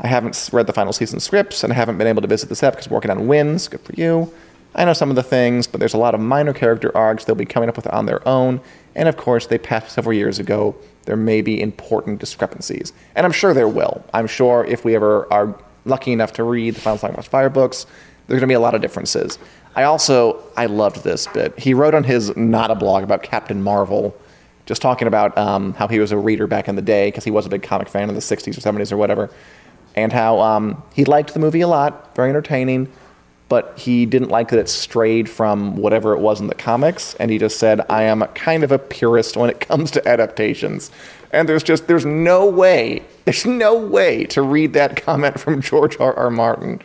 I 0.00 0.06
haven't 0.08 0.50
read 0.52 0.66
the 0.66 0.72
final 0.72 0.92
season 0.92 1.20
scripts 1.20 1.62
and 1.62 1.72
I 1.72 1.76
haven't 1.76 1.98
been 1.98 2.06
able 2.06 2.22
to 2.22 2.28
visit 2.28 2.48
the 2.48 2.56
set 2.56 2.72
because 2.72 2.86
I'm 2.86 2.92
working 2.92 3.10
on 3.10 3.26
Winds. 3.26 3.68
Good 3.68 3.80
for 3.80 3.92
you. 3.94 4.32
I 4.74 4.84
know 4.84 4.92
some 4.92 5.10
of 5.10 5.16
the 5.16 5.22
things, 5.22 5.66
but 5.66 5.78
there's 5.78 5.94
a 5.94 5.98
lot 5.98 6.14
of 6.14 6.20
minor 6.20 6.52
character 6.52 6.94
arcs 6.96 7.24
they'll 7.24 7.36
be 7.36 7.44
coming 7.44 7.68
up 7.68 7.76
with 7.76 7.86
on 7.92 8.06
their 8.06 8.26
own. 8.26 8.60
And 8.96 9.08
of 9.08 9.16
course, 9.16 9.46
they 9.46 9.58
passed 9.58 9.92
several 9.92 10.14
years 10.14 10.38
ago. 10.38 10.74
There 11.04 11.16
may 11.16 11.42
be 11.42 11.60
important 11.60 12.18
discrepancies. 12.18 12.92
And 13.14 13.24
I'm 13.24 13.32
sure 13.32 13.54
there 13.54 13.68
will. 13.68 14.04
I'm 14.12 14.26
sure 14.26 14.64
if 14.64 14.84
we 14.84 14.96
ever 14.96 15.32
are 15.32 15.56
lucky 15.84 16.12
enough 16.12 16.32
to 16.34 16.44
read 16.44 16.74
the 16.74 16.80
Final 16.80 17.16
of 17.16 17.26
Fire 17.26 17.50
books, 17.50 17.86
there's 18.26 18.40
going 18.40 18.48
to 18.48 18.52
be 18.52 18.54
a 18.54 18.60
lot 18.60 18.74
of 18.74 18.80
differences. 18.80 19.38
I 19.76 19.84
also, 19.84 20.42
I 20.56 20.66
loved 20.66 21.04
this 21.04 21.26
bit. 21.28 21.56
He 21.58 21.74
wrote 21.74 21.94
on 21.94 22.04
his 22.04 22.36
not 22.36 22.70
a 22.70 22.74
blog 22.74 23.04
about 23.04 23.22
Captain 23.22 23.62
Marvel, 23.62 24.16
just 24.66 24.80
talking 24.80 25.06
about 25.06 25.36
um, 25.36 25.74
how 25.74 25.86
he 25.86 25.98
was 25.98 26.10
a 26.10 26.16
reader 26.16 26.46
back 26.46 26.68
in 26.68 26.74
the 26.74 26.82
day 26.82 27.08
because 27.08 27.24
he 27.24 27.30
was 27.30 27.44
a 27.46 27.48
big 27.48 27.62
comic 27.62 27.88
fan 27.88 28.08
in 28.08 28.14
the 28.14 28.20
60s 28.20 28.56
or 28.56 28.60
70s 28.60 28.90
or 28.90 28.96
whatever 28.96 29.30
and 29.94 30.12
how 30.12 30.40
um, 30.40 30.82
he 30.94 31.04
liked 31.04 31.34
the 31.34 31.40
movie 31.40 31.60
a 31.60 31.68
lot, 31.68 32.14
very 32.14 32.30
entertaining, 32.30 32.90
but 33.48 33.78
he 33.78 34.06
didn't 34.06 34.30
like 34.30 34.48
that 34.48 34.58
it 34.58 34.68
strayed 34.68 35.28
from 35.28 35.76
whatever 35.76 36.12
it 36.12 36.20
was 36.20 36.40
in 36.40 36.48
the 36.48 36.54
comics, 36.54 37.14
and 37.16 37.30
he 37.30 37.38
just 37.38 37.58
said, 37.58 37.80
"I 37.88 38.02
am 38.04 38.22
kind 38.34 38.64
of 38.64 38.72
a 38.72 38.78
purist 38.78 39.36
when 39.36 39.50
it 39.50 39.60
comes 39.68 39.90
to 39.92 40.08
adaptations." 40.08 40.90
And 41.32 41.48
there's 41.48 41.62
just 41.62 41.86
there's 41.86 42.06
no 42.06 42.46
way, 42.46 43.04
there's 43.24 43.46
no 43.46 43.74
way 43.76 44.24
to 44.26 44.42
read 44.42 44.72
that 44.72 44.96
comment 44.96 45.38
from 45.38 45.60
George 45.60 45.98
R. 46.00 46.14
R. 46.14 46.30
Martin 46.30 46.80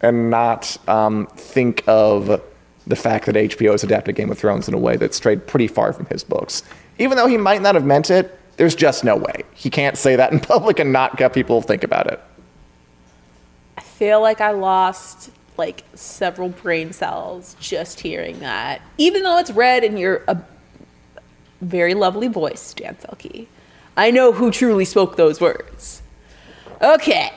and 0.00 0.30
not 0.30 0.76
um, 0.88 1.26
think 1.36 1.84
of 1.86 2.40
the 2.86 2.96
fact 2.96 3.26
that 3.26 3.36
HBO 3.36 3.70
has 3.70 3.84
adapted 3.84 4.16
Game 4.16 4.30
of 4.30 4.38
Thrones 4.38 4.66
in 4.66 4.74
a 4.74 4.78
way 4.78 4.96
that 4.96 5.14
strayed 5.14 5.46
pretty 5.46 5.68
far 5.68 5.92
from 5.92 6.06
his 6.06 6.24
books. 6.24 6.64
Even 6.98 7.16
though 7.16 7.28
he 7.28 7.36
might 7.36 7.62
not 7.62 7.76
have 7.76 7.84
meant 7.84 8.10
it, 8.10 8.36
there's 8.56 8.74
just 8.74 9.04
no 9.04 9.14
way. 9.14 9.44
He 9.54 9.70
can't 9.70 9.96
say 9.96 10.16
that 10.16 10.32
in 10.32 10.40
public 10.54 10.80
and 10.80 10.92
not 10.92 11.16
get 11.16 11.32
people 11.32 11.62
to 11.62 11.66
think 11.66 11.84
about 11.84 12.08
it 12.08 12.20
feel 14.02 14.20
like 14.20 14.40
I 14.40 14.50
lost 14.50 15.30
like 15.56 15.84
several 15.94 16.48
brain 16.48 16.92
cells 16.92 17.54
just 17.60 18.00
hearing 18.00 18.40
that. 18.40 18.82
Even 18.98 19.22
though 19.22 19.38
it's 19.38 19.52
read 19.52 19.84
in 19.84 19.96
your 19.96 20.24
a 20.26 20.42
very 21.60 21.94
lovely 21.94 22.26
voice, 22.26 22.74
Dan 22.74 22.96
Selcke. 22.96 23.46
I 23.96 24.10
know 24.10 24.32
who 24.32 24.50
truly 24.50 24.84
spoke 24.84 25.14
those 25.14 25.40
words. 25.40 26.02
Okay. 26.80 27.30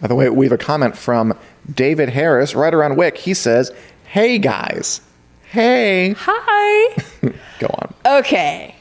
By 0.00 0.08
the 0.08 0.16
way, 0.16 0.28
we 0.30 0.46
have 0.46 0.52
a 0.52 0.58
comment 0.58 0.98
from 0.98 1.38
David 1.72 2.08
Harris 2.08 2.56
right 2.56 2.74
around 2.74 2.96
Wick. 2.96 3.16
He 3.16 3.32
says, 3.32 3.70
Hey 4.02 4.40
guys. 4.40 5.00
Hey. 5.42 6.16
Hi. 6.18 6.96
Go 7.60 7.68
on. 7.68 7.94
Okay. 8.04 8.74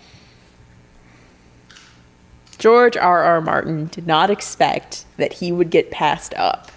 George 2.58 2.98
R. 2.98 3.22
R. 3.22 3.40
Martin 3.40 3.86
did 3.86 4.08
not 4.08 4.32
expect 4.32 5.06
that 5.18 5.34
he 5.34 5.52
would 5.52 5.70
get 5.70 5.92
passed 5.92 6.34
up. 6.34 6.72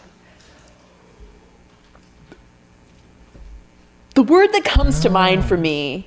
The 4.20 4.24
word 4.24 4.52
that 4.52 4.64
comes 4.64 5.00
to 5.00 5.08
mind 5.08 5.46
for 5.46 5.56
me 5.56 6.06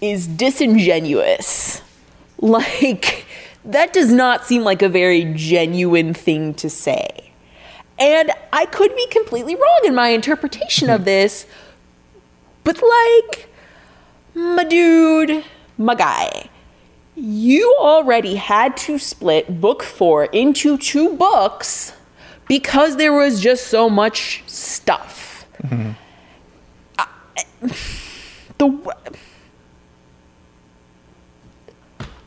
is 0.00 0.26
disingenuous. 0.26 1.80
Like, 2.38 3.24
that 3.64 3.92
does 3.92 4.12
not 4.12 4.44
seem 4.44 4.64
like 4.64 4.82
a 4.82 4.88
very 4.88 5.32
genuine 5.32 6.12
thing 6.12 6.54
to 6.54 6.68
say. 6.68 7.30
And 8.00 8.32
I 8.52 8.66
could 8.66 8.96
be 8.96 9.06
completely 9.12 9.54
wrong 9.54 9.80
in 9.84 9.94
my 9.94 10.08
interpretation 10.08 10.90
of 10.90 11.04
this, 11.04 11.46
but 12.64 12.82
like, 12.82 13.48
my 14.34 14.64
dude, 14.64 15.44
my 15.78 15.94
guy, 15.94 16.48
you 17.14 17.76
already 17.78 18.34
had 18.34 18.76
to 18.78 18.98
split 18.98 19.60
book 19.60 19.84
four 19.84 20.24
into 20.24 20.76
two 20.76 21.16
books 21.16 21.92
because 22.48 22.96
there 22.96 23.12
was 23.12 23.40
just 23.40 23.68
so 23.68 23.88
much 23.88 24.42
stuff. 24.48 25.46
Mm-hmm 25.62 25.92
the 28.58 28.66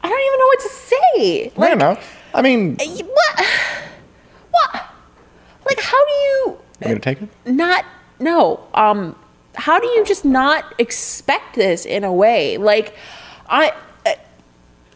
I 0.01 0.07
don't 0.07 0.21
even 0.25 0.39
know 0.39 0.45
what 0.45 0.59
to 0.59 0.69
say. 0.69 1.51
Like, 1.55 1.71
I 1.71 1.75
don't 1.75 1.79
know. 1.79 1.99
I 2.33 2.41
mean, 2.41 2.77
eh, 2.79 3.01
what? 3.03 3.45
What? 4.51 4.85
Like, 5.65 5.79
how 5.79 6.05
do 6.05 6.11
you? 6.11 6.57
You 6.81 6.87
gonna 6.87 6.99
take 6.99 7.21
it? 7.21 7.29
Not 7.45 7.85
no. 8.19 8.65
Um, 8.73 9.15
how 9.55 9.79
do 9.79 9.87
you 9.87 10.05
just 10.05 10.25
not 10.25 10.73
expect 10.79 11.55
this 11.55 11.85
in 11.85 12.03
a 12.03 12.13
way? 12.13 12.57
Like, 12.57 12.95
I 13.47 13.73
eh, 14.05 14.15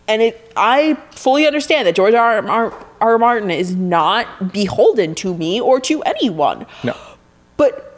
and 0.07 0.21
it. 0.21 0.51
I 0.55 0.95
fully 1.11 1.45
understand 1.45 1.87
that 1.87 1.95
George 1.95 2.13
R. 2.13 2.47
R. 2.47 2.85
R. 3.01 3.17
Martin 3.17 3.51
is 3.51 3.75
not 3.75 4.53
beholden 4.53 5.15
to 5.15 5.33
me 5.33 5.59
or 5.59 5.79
to 5.81 6.01
anyone. 6.03 6.65
No. 6.83 6.95
But 7.57 7.92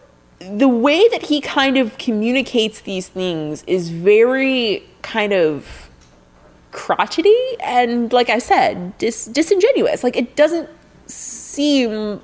the 0.52 0.68
way 0.68 1.08
that 1.10 1.24
he 1.24 1.42
kind 1.42 1.78
of 1.78 1.98
communicates 1.98 2.82
these 2.82 3.08
things 3.08 3.64
is 3.64 3.90
very 3.90 4.84
kind 5.02 5.34
of 5.34 5.90
crotchety 6.72 7.36
and 7.62 8.12
like 8.12 8.30
i 8.30 8.38
said 8.38 8.98
dis- 8.98 9.26
disingenuous 9.28 10.04
like 10.04 10.18
it 10.18 10.36
doesn't 10.36 10.70
seem 11.08 12.20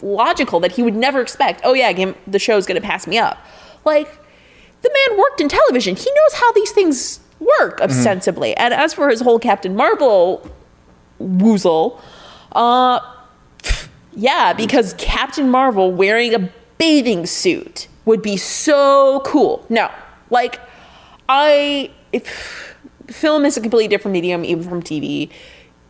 logical 0.00 0.58
that 0.58 0.72
he 0.72 0.82
would 0.82 0.96
never 0.96 1.20
expect 1.20 1.60
oh 1.64 1.74
yeah 1.74 1.92
game, 1.92 2.14
the 2.26 2.38
show's 2.38 2.66
going 2.66 2.80
to 2.80 2.86
pass 2.86 3.06
me 3.06 3.18
up 3.18 3.38
like 3.84 4.08
the 4.80 4.90
man 5.08 5.18
worked 5.18 5.40
in 5.40 5.48
television 5.48 5.94
he 5.94 6.10
knows 6.10 6.40
how 6.40 6.50
these 6.52 6.72
things 6.72 7.20
work 7.38 7.78
mm-hmm. 7.78 7.90
ostensibly 7.90 8.50
mm-hmm. 8.50 8.62
and 8.62 8.74
as 8.74 8.94
for 8.94 9.10
his 9.10 9.20
whole 9.20 9.38
captain 9.38 9.76
marvel 9.76 10.50
woozle 11.20 12.00
uh 12.52 12.98
yeah 14.14 14.52
because 14.54 14.94
captain 14.94 15.48
marvel 15.50 15.92
wearing 15.92 16.34
a 16.34 16.50
bathing 16.82 17.26
suit 17.26 17.86
would 18.06 18.20
be 18.20 18.36
so 18.36 19.22
cool. 19.24 19.64
No, 19.68 19.88
like 20.30 20.58
I, 21.28 21.92
if 22.12 22.74
film 23.06 23.44
is 23.44 23.56
a 23.56 23.60
completely 23.60 23.86
different 23.86 24.12
medium, 24.12 24.44
even 24.44 24.68
from 24.68 24.82
TV. 24.82 25.30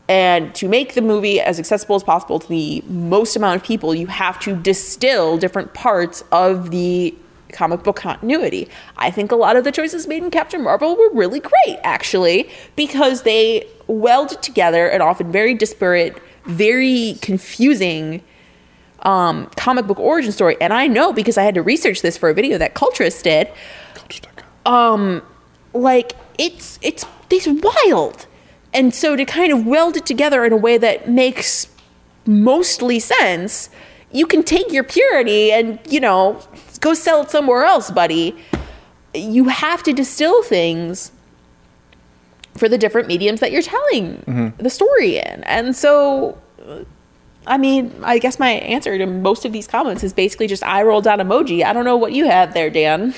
And 0.07 0.55
to 0.55 0.69
make 0.69 0.93
the 0.93 1.01
movie 1.01 1.41
as 1.41 1.59
accessible 1.59 1.97
as 1.97 2.03
possible 2.03 2.39
to 2.41 2.47
the 2.47 2.83
most 2.89 3.37
amount 3.37 3.57
of 3.57 3.67
people, 3.67 3.95
you 3.95 4.07
have 4.09 4.39
to 4.41 4.55
distill 4.55 5.39
different 5.39 5.73
parts 5.73 6.23
of 6.31 6.71
the 6.71 7.15
comic 7.53 7.83
book 7.85 7.97
continuity. 7.97 8.69
I 8.99 9.11
think 9.11 9.33
a 9.33 9.37
lot 9.37 9.57
of 9.57 9.65
the 9.65 9.73
choices 9.73 10.07
made 10.07 10.23
in 10.23 10.31
Captain 10.31 10.63
Marvel 10.63 10.95
were 10.95 11.11
really 11.15 11.41
great, 11.41 11.79
actually, 11.85 12.51
because 12.77 13.23
they 13.23 13.67
welded 13.87 14.43
together 14.43 14.89
an 14.89 15.01
often 15.01 15.33
very 15.33 15.55
disparate, 15.55 16.21
very 16.45 17.17
confusing 17.23 18.23
um, 19.03 19.47
comic 19.57 19.87
book 19.87 19.99
origin 19.99 20.33
story. 20.33 20.57
And 20.61 20.73
I 20.73 20.87
know 20.87 21.13
because 21.13 21.37
I 21.37 21.43
had 21.43 21.55
to 21.55 21.63
research 21.63 22.03
this 22.03 22.17
for 22.17 22.31
a 22.31 22.35
video 22.35 22.59
that 22.59 22.75
Culturess 22.75 23.23
did. 23.23 23.51
Um, 24.65 25.23
like 25.75 26.13
it's 26.39 26.79
it's 26.83 27.05
it's 27.31 27.49
wild, 27.49 28.27
and 28.73 28.95
so 28.95 29.17
to 29.17 29.25
kind 29.25 29.53
of 29.53 29.67
weld 29.67 29.97
it 29.97 30.07
together 30.07 30.45
in 30.45 30.53
a 30.53 30.57
way 30.57 30.79
that 30.79 31.09
makes 31.09 31.67
mostly 32.27 33.01
sense, 33.01 33.71
you 34.13 34.27
can 34.27 34.43
take 34.45 34.71
your 34.71 34.85
purity 34.85 35.51
and 35.51 35.79
you 35.89 35.99
know 35.99 36.41
go 36.81 36.95
sell 36.95 37.23
it 37.23 37.31
somewhere 37.31 37.65
else, 37.65 37.91
buddy. 37.91 38.37
You 39.15 39.49
have 39.49 39.83
to 39.83 39.93
distill 39.93 40.43
things 40.43 41.11
for 42.57 42.69
the 42.69 42.79
different 42.79 43.09
mediums 43.09 43.41
that 43.41 43.51
you're 43.51 43.63
telling 43.63 44.19
mm-hmm. 44.19 44.63
the 44.63 44.71
story 44.71 45.17
in, 45.17 45.43
and 45.45 45.75
so 45.75 46.39
I 47.47 47.59
mean, 47.59 47.93
I 48.03 48.19
guess 48.19 48.39
my 48.39 48.51
answer 48.51 48.97
to 48.99 49.07
most 49.07 49.45
of 49.45 49.53
these 49.53 49.67
comments 49.67 50.05
is 50.05 50.13
basically 50.13 50.47
just 50.47 50.63
I 50.63 50.83
rolled 50.83 51.05
down 51.05 51.19
emoji. 51.19 51.65
I 51.65 51.73
don't 51.73 51.85
know 51.85 51.97
what 51.97 52.13
you 52.13 52.27
have 52.27 52.55
there, 52.55 52.71
Dan. 52.71 53.15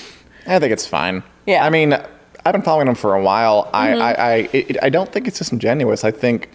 I 0.47 0.59
think 0.59 0.73
it's 0.73 0.87
fine. 0.87 1.23
Yeah. 1.47 1.65
I 1.65 1.71
mean, 1.71 1.93
I've 1.93 2.53
been 2.53 2.63
following 2.63 2.89
him 2.89 2.95
for 2.95 3.15
a 3.15 3.23
while. 3.23 3.65
Mm-hmm. 3.65 3.75
I, 3.75 3.93
I, 3.95 4.13
I, 4.13 4.35
it, 4.53 4.77
I, 4.83 4.89
don't 4.89 5.11
think 5.13 5.29
it's 5.29 5.39
disingenuous. 5.39 6.05
I 6.05 6.11
think, 6.11 6.51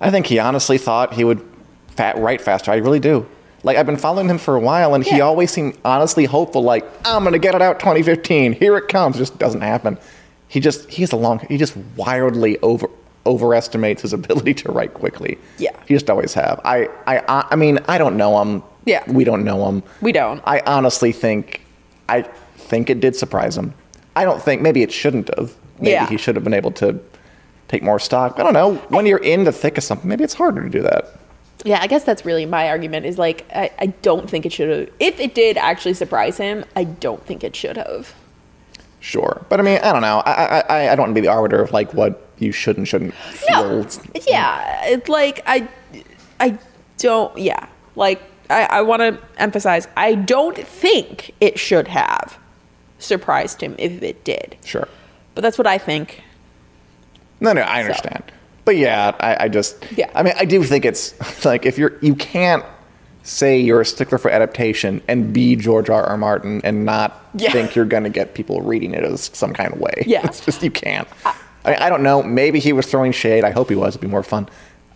I 0.00 0.10
think 0.10 0.26
he 0.26 0.38
honestly 0.38 0.78
thought 0.78 1.14
he 1.14 1.24
would 1.24 1.46
fat, 1.88 2.18
write 2.18 2.40
faster. 2.40 2.70
I 2.70 2.76
really 2.76 3.00
do. 3.00 3.26
Like 3.62 3.76
I've 3.78 3.86
been 3.86 3.96
following 3.96 4.28
him 4.28 4.38
for 4.38 4.54
a 4.54 4.60
while, 4.60 4.94
and 4.94 5.04
yeah. 5.04 5.14
he 5.14 5.20
always 5.20 5.50
seemed 5.50 5.76
honestly 5.84 6.24
hopeful. 6.24 6.62
Like 6.62 6.84
I'm 7.04 7.24
gonna 7.24 7.38
get 7.38 7.56
it 7.56 7.62
out 7.62 7.80
2015. 7.80 8.52
Here 8.52 8.76
it 8.76 8.86
comes. 8.86 9.16
It 9.16 9.20
just 9.20 9.38
doesn't 9.38 9.62
happen. 9.62 9.98
He 10.46 10.60
just 10.60 10.88
he 10.88 11.02
has 11.02 11.10
a 11.10 11.16
long. 11.16 11.40
He 11.40 11.56
just 11.56 11.76
wildly 11.96 12.58
over 12.60 12.88
overestimates 13.26 14.02
his 14.02 14.12
ability 14.20 14.54
to 14.54 14.72
write 14.72 14.94
quickly. 14.94 15.38
Yeah. 15.58 15.70
he 15.86 15.94
just 15.94 16.08
always 16.08 16.32
have. 16.34 16.60
I, 16.64 16.88
I, 17.06 17.46
I 17.50 17.56
mean, 17.56 17.78
I 17.88 17.98
don't 17.98 18.16
know 18.16 18.40
him. 18.40 18.62
Yeah. 18.84 19.02
we 19.10 19.24
don't 19.24 19.44
know 19.44 19.68
him. 19.68 19.82
We 20.00 20.12
don't. 20.12 20.40
I 20.44 20.60
honestly 20.64 21.10
think, 21.12 21.60
I 22.08 22.22
think 22.22 22.88
it 22.88 23.00
did 23.00 23.16
surprise 23.16 23.56
him. 23.58 23.74
I 24.14 24.24
don't 24.24 24.40
think 24.40 24.62
maybe 24.62 24.82
it 24.82 24.92
shouldn't 24.92 25.28
have. 25.36 25.54
Maybe 25.78 25.90
Yeah. 25.90 26.06
he 26.08 26.16
should 26.16 26.36
have 26.36 26.44
been 26.44 26.54
able 26.54 26.70
to 26.72 26.98
take 27.68 27.82
more 27.82 27.98
stock. 27.98 28.38
I 28.38 28.44
don't 28.44 28.54
know. 28.54 28.76
When 28.88 29.04
you're 29.06 29.18
in 29.18 29.44
the 29.44 29.52
thick 29.52 29.76
of 29.76 29.84
something, 29.84 30.08
maybe 30.08 30.22
it's 30.24 30.34
harder 30.34 30.62
to 30.62 30.70
do 30.70 30.82
that. 30.82 31.08
Yeah, 31.64 31.80
I 31.82 31.88
guess 31.88 32.04
that's 32.04 32.24
really 32.24 32.46
my 32.46 32.68
argument. 32.68 33.06
Is 33.06 33.18
like 33.18 33.44
I, 33.52 33.70
I 33.78 33.86
don't 33.86 34.30
think 34.30 34.46
it 34.46 34.52
should 34.52 34.68
have. 34.70 34.88
If 35.00 35.18
it 35.18 35.34
did 35.34 35.56
actually 35.56 35.94
surprise 35.94 36.36
him, 36.38 36.64
I 36.76 36.84
don't 36.84 37.24
think 37.26 37.42
it 37.42 37.56
should 37.56 37.76
have. 37.76 38.14
Sure, 39.00 39.44
but 39.48 39.60
I 39.60 39.62
mean, 39.62 39.78
I 39.82 39.92
don't 39.92 40.02
know. 40.02 40.22
I, 40.26 40.60
I, 40.68 40.92
I- 40.92 40.96
don't 40.96 41.04
want 41.04 41.10
to 41.10 41.14
be 41.14 41.26
the 41.26 41.32
arbiter 41.32 41.62
of 41.62 41.70
like 41.72 41.92
what 41.94 42.28
you 42.38 42.50
should 42.52 42.76
and 42.76 42.86
shouldn't 42.88 43.14
feel. 43.14 43.62
No, 43.82 43.86
yeah, 44.26 44.84
it's 44.86 45.08
like 45.08 45.42
I, 45.46 45.68
I 46.40 46.58
don't. 46.98 47.36
Yeah, 47.38 47.66
like 47.94 48.20
I, 48.50 48.64
I 48.64 48.82
want 48.82 49.00
to 49.02 49.18
emphasize. 49.38 49.86
I 49.96 50.14
don't 50.14 50.56
think 50.58 51.32
it 51.40 51.58
should 51.58 51.88
have 51.88 52.38
surprised 52.98 53.60
him 53.60 53.74
if 53.78 54.02
it 54.02 54.24
did. 54.24 54.56
Sure. 54.64 54.88
But 55.34 55.42
that's 55.42 55.58
what 55.58 55.66
I 55.66 55.78
think. 55.78 56.22
No, 57.40 57.52
no, 57.52 57.60
I 57.60 57.80
understand. 57.82 58.24
But 58.64 58.76
yeah, 58.78 59.14
I, 59.20 59.44
I 59.44 59.48
just, 59.48 59.84
Yeah. 59.96 60.10
I 60.14 60.22
mean, 60.22 60.32
I 60.38 60.44
do 60.46 60.64
think 60.64 60.84
it's 60.86 61.44
like 61.44 61.66
if 61.66 61.76
you're, 61.78 61.96
you 62.00 62.14
can't 62.14 62.64
say 63.26 63.58
you're 63.58 63.80
a 63.80 63.86
stickler 63.86 64.18
for 64.18 64.30
adaptation 64.30 65.02
and 65.08 65.32
be 65.32 65.56
George 65.56 65.90
R. 65.90 66.04
R. 66.04 66.16
Martin 66.16 66.60
and 66.64 66.84
not 66.84 67.26
Yeah. 67.34 67.50
think 67.50 67.74
you're 67.74 67.84
going 67.84 68.04
to 68.04 68.10
get 68.10 68.34
people 68.34 68.60
reading 68.62 68.94
it 68.94 69.02
as 69.02 69.30
some 69.34 69.52
kind 69.52 69.72
of 69.72 69.80
way. 69.80 70.04
Yeah. 70.06 70.20
it's 70.24 70.40
just 70.40 70.62
you 70.62 70.70
can't. 70.70 71.08
I, 71.24 71.70
mean, 71.70 71.78
I 71.80 71.88
don't 71.88 72.02
know. 72.02 72.22
Maybe 72.22 72.60
he 72.60 72.72
was 72.72 72.86
throwing 72.86 73.12
shade. 73.12 73.44
I 73.44 73.50
hope 73.50 73.68
he 73.68 73.74
was. 73.74 73.94
It'd 73.94 74.00
be 74.00 74.06
more 74.06 74.22
fun. 74.22 74.48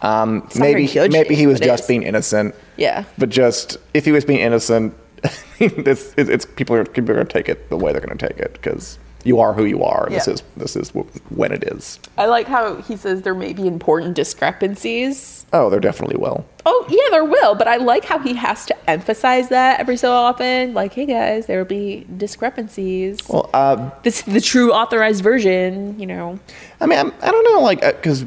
Um, 0.03 0.49
maybe 0.55 0.89
maybe 1.09 1.35
he 1.35 1.47
was 1.47 1.61
just 1.61 1.87
being 1.87 2.05
innocent. 2.05 2.55
Yeah. 2.77 3.05
But 3.19 3.29
just 3.29 3.77
if 3.93 4.05
he 4.05 4.13
was 4.13 4.25
being 4.25 4.41
innocent, 4.41 4.95
it's, 5.59 6.15
it's, 6.17 6.31
it's 6.31 6.47
people 6.47 6.77
are 6.77 6.85
people 6.85 7.11
are 7.11 7.15
going 7.15 7.27
to 7.27 7.33
take 7.33 7.49
it 7.49 7.69
the 7.69 7.77
way 7.77 7.93
they're 7.93 8.01
going 8.01 8.17
to 8.17 8.29
take 8.29 8.39
it 8.39 8.55
because 8.55 8.99
you 9.25 9.41
are 9.41 9.53
who 9.53 9.65
you 9.65 9.83
are. 9.85 10.09
This 10.09 10.29
is 10.29 10.43
this 10.57 10.77
is 10.77 10.91
when 11.31 11.53
it 11.53 11.65
is. 11.65 11.99
I 12.17 12.27
like 12.27 12.47
how 12.47 12.77
he 12.77 12.97
says 12.97 13.23
there 13.23 13.35
may 13.35 13.53
be 13.53 13.67
important 13.67 14.15
discrepancies. 14.15 15.47
Oh, 15.53 15.69
there 15.69 15.81
definitely 15.81 16.17
will. 16.17 16.47
Oh, 16.65 16.87
yeah, 16.89 17.11
there 17.11 17.25
will, 17.25 17.55
but 17.55 17.67
I 17.67 17.77
like 17.77 18.05
how 18.05 18.19
he 18.19 18.35
has 18.35 18.67
to 18.67 18.91
emphasize 18.91 19.49
that 19.49 19.81
every 19.81 19.97
so 19.97 20.13
often. 20.13 20.75
Like, 20.75 20.93
hey 20.93 21.07
guys, 21.07 21.47
there 21.47 21.59
will 21.59 21.65
be 21.65 22.07
discrepancies. 22.17 23.19
Well, 23.29 23.51
uh, 23.53 23.91
this 24.03 24.27
is 24.27 24.33
the 24.33 24.41
true 24.41 24.73
authorized 24.73 25.25
version, 25.25 25.99
you 25.99 26.07
know. 26.07 26.39
I 26.81 26.87
mean, 26.87 26.99
I'm, 26.99 27.13
I 27.21 27.31
don't 27.31 27.45
know, 27.45 27.61
like, 27.61 27.81
because 27.81 28.25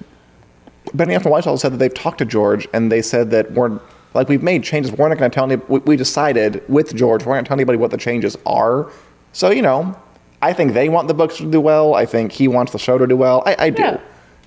Benny 0.93 1.15
After 1.15 1.29
Whitehall 1.29 1.57
said 1.57 1.71
that 1.73 1.77
they've 1.77 1.93
talked 1.93 2.17
to 2.17 2.25
George 2.25 2.67
and 2.73 2.91
they 2.91 3.01
said 3.01 3.31
that 3.31 3.51
we're, 3.53 3.79
like, 4.13 4.27
we've 4.27 4.43
made 4.43 4.63
changes. 4.63 4.91
We're 4.91 5.07
not 5.07 5.17
going 5.17 5.31
to 5.31 5.35
tell 5.35 5.49
any, 5.49 5.61
we, 5.67 5.79
we 5.79 5.95
decided 5.95 6.61
with 6.67 6.93
George, 6.95 7.25
we're 7.25 7.33
not 7.33 7.35
going 7.35 7.45
to 7.45 7.49
tell 7.49 7.57
anybody 7.57 7.77
what 7.77 7.91
the 7.91 7.97
changes 7.97 8.37
are. 8.45 8.91
So, 9.31 9.49
you 9.49 9.61
know, 9.61 9.95
I 10.43 10.51
think 10.51 10.73
they 10.73 10.89
want 10.89 11.07
the 11.07 11.13
books 11.13 11.37
to 11.37 11.49
do 11.49 11.61
well. 11.61 11.95
I 11.95 12.05
think 12.05 12.33
he 12.33 12.49
wants 12.49 12.73
the 12.73 12.77
show 12.79 12.97
to 12.97 13.07
do 13.07 13.15
well. 13.15 13.43
I, 13.45 13.55
I 13.57 13.69
do. 13.69 13.81
Yeah. 13.81 13.99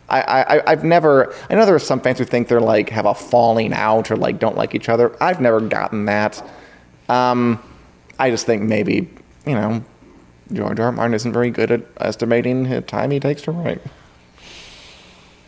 I, 0.08 0.20
I, 0.20 0.70
I've 0.70 0.84
never, 0.84 1.34
I 1.50 1.54
know 1.54 1.66
there 1.66 1.74
are 1.74 1.80
some 1.80 2.00
fans 2.00 2.18
who 2.18 2.24
think 2.24 2.48
they're 2.48 2.60
like, 2.60 2.90
have 2.90 3.06
a 3.06 3.14
falling 3.14 3.72
out 3.72 4.10
or 4.10 4.16
like 4.16 4.38
don't 4.38 4.56
like 4.56 4.74
each 4.74 4.88
other. 4.88 5.16
I've 5.20 5.40
never 5.40 5.60
gotten 5.60 6.04
that. 6.04 6.48
Um, 7.08 7.60
I 8.18 8.30
just 8.30 8.46
think 8.46 8.62
maybe, 8.62 9.08
you 9.46 9.54
know, 9.54 9.82
George 10.52 10.78
R. 10.78 10.86
R. 10.86 10.92
Martin 10.92 11.14
isn't 11.14 11.32
very 11.32 11.50
good 11.50 11.70
at 11.72 11.82
estimating 11.96 12.68
the 12.68 12.82
time 12.82 13.10
he 13.10 13.18
takes 13.18 13.42
to 13.42 13.52
write. 13.52 13.80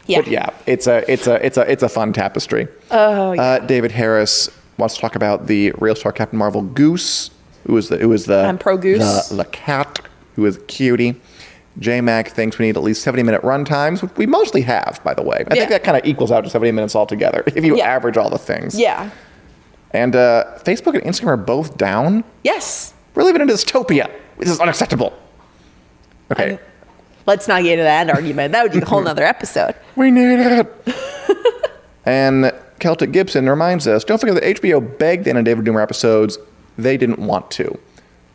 Yeah. 0.06 0.22
But 0.22 0.28
yeah, 0.28 0.50
it's 0.66 0.86
a 0.86 1.04
it's 1.12 1.26
a 1.26 1.44
it's 1.44 1.58
a 1.58 1.70
it's 1.70 1.82
a 1.82 1.88
fun 1.88 2.12
tapestry. 2.14 2.66
Oh, 2.90 3.32
yeah. 3.32 3.42
Uh, 3.42 3.58
David 3.60 3.92
Harris 3.92 4.48
wants 4.78 4.94
to 4.94 5.00
talk 5.00 5.14
about 5.14 5.46
the 5.46 5.72
real 5.78 5.94
star 5.94 6.12
Captain 6.12 6.38
Marvel 6.38 6.62
Goose, 6.62 7.30
who 7.66 7.74
was 7.74 7.90
the 7.90 7.98
who 7.98 8.08
was 8.08 8.24
the 8.24 8.44
I'm 8.44 8.58
pro 8.58 8.76
Goose. 8.78 9.28
the, 9.28 9.36
the 9.36 9.44
cat 9.44 10.00
who 10.38 10.42
was 10.44 10.58
cutie. 10.68 11.20
J 11.80 12.00
Mac 12.00 12.28
thinks 12.28 12.58
we 12.60 12.66
need 12.66 12.76
at 12.76 12.82
least 12.84 13.02
70 13.02 13.24
minute 13.24 13.42
run 13.42 13.64
times, 13.64 14.02
which 14.02 14.12
we 14.16 14.24
mostly 14.24 14.60
have, 14.62 15.00
by 15.02 15.14
the 15.14 15.22
way. 15.22 15.38
I 15.50 15.54
Yeah. 15.54 15.60
think 15.62 15.70
that 15.70 15.82
kind 15.82 15.96
of 15.96 16.04
equals 16.06 16.30
out 16.30 16.44
to 16.44 16.50
70 16.50 16.70
minutes 16.70 16.94
altogether 16.94 17.42
if 17.56 17.64
you 17.64 17.76
Yeah. 17.76 17.86
average 17.88 18.16
all 18.16 18.30
the 18.30 18.38
things. 18.38 18.78
Yeah. 18.78 19.10
And 19.90 20.14
uh, 20.14 20.44
Facebook 20.64 20.94
and 20.94 21.02
Instagram 21.02 21.26
are 21.28 21.36
both 21.36 21.76
down. 21.76 22.22
Yes. 22.44 22.94
We're 23.16 23.24
living 23.24 23.42
in 23.42 23.50
a 23.50 23.52
dystopia. 23.52 24.08
This 24.38 24.48
is 24.48 24.60
unacceptable. 24.60 25.12
Okay. 26.30 26.52
Um, 26.52 26.58
Let's 27.26 27.48
not 27.48 27.62
get 27.64 27.72
into 27.72 27.82
that 27.84 28.08
argument. 28.10 28.52
That 28.52 28.62
would 28.62 28.72
be 28.72 28.78
a 28.78 28.84
whole 28.84 29.02
nother 29.02 29.24
episode. 29.24 29.74
We 29.96 30.12
need 30.12 30.38
it. 30.38 30.66
and 32.06 32.52
Celtic 32.78 33.10
Gibson 33.10 33.48
reminds 33.50 33.88
us 33.88 34.04
don't 34.04 34.18
forget 34.20 34.36
that 34.36 34.44
HBO 34.62 34.80
begged 34.98 35.24
the 35.24 35.30
end 35.30 35.38
of 35.40 35.44
David 35.44 35.64
Doomer 35.64 35.82
episodes. 35.82 36.38
They 36.76 36.96
didn't 36.96 37.18
want 37.18 37.50
to. 37.52 37.76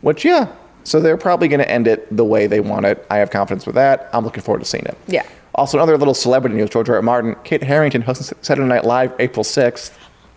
Which, 0.02 0.26
yeah. 0.26 0.48
So 0.84 1.00
they're 1.00 1.18
probably 1.18 1.48
going 1.48 1.60
to 1.60 1.70
end 1.70 1.88
it 1.88 2.16
the 2.16 2.26
way 2.26 2.48
they 2.48 2.60
want 2.60 2.86
it. 2.86 3.06
I 3.10 3.18
have 3.18 3.30
confidence 3.32 3.66
with 3.66 3.76
that. 3.76 4.10
I'm 4.14 4.24
looking 4.24 4.44
forward 4.44 4.60
to 4.60 4.66
seeing 4.66 4.86
it. 4.86 4.98
Yeah. 5.08 5.24
Also, 5.56 5.78
another 5.78 5.98
little 5.98 6.14
celebrity 6.14 6.56
news 6.56 6.70
George 6.70 6.90
R. 6.90 6.96
R. 6.96 7.02
Martin. 7.02 7.36
Kit 7.44 7.64
Harington 7.64 8.02
hosting 8.02 8.38
Saturday 8.42 8.68
Night 8.68 8.86
Live 8.86 9.14
April 9.20 9.44
6th. 9.44 9.96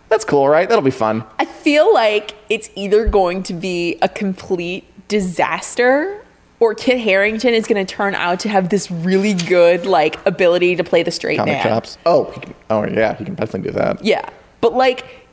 That's 0.09 0.23
cool, 0.23 0.47
right? 0.47 0.69
That'll 0.69 0.83
be 0.83 0.91
fun. 0.91 1.23
I 1.39 1.45
feel 1.45 1.93
like 1.93 2.35
it's 2.49 2.69
either 2.75 3.07
going 3.07 3.43
to 3.43 3.53
be 3.53 3.97
a 4.01 4.07
complete 4.07 4.85
disaster 5.07 6.23
or 6.59 6.73
Kit 6.73 6.99
Harington 6.99 7.53
is 7.53 7.67
going 7.67 7.85
to 7.85 7.93
turn 7.93 8.15
out 8.15 8.39
to 8.41 8.49
have 8.49 8.69
this 8.69 8.89
really 8.89 9.33
good 9.33 9.85
like 9.85 10.23
ability 10.25 10.75
to 10.75 10.83
play 10.83 11.03
the 11.03 11.11
straight 11.11 11.37
Comic 11.37 11.53
man. 11.53 11.63
chops. 11.63 11.97
Oh, 12.05 12.31
he 12.31 12.39
can, 12.39 12.53
oh 12.69 12.85
yeah, 12.85 13.15
he 13.15 13.25
can 13.25 13.35
definitely 13.35 13.69
do 13.71 13.77
that. 13.77 14.03
Yeah, 14.03 14.27
but 14.61 14.73
like 14.73 15.26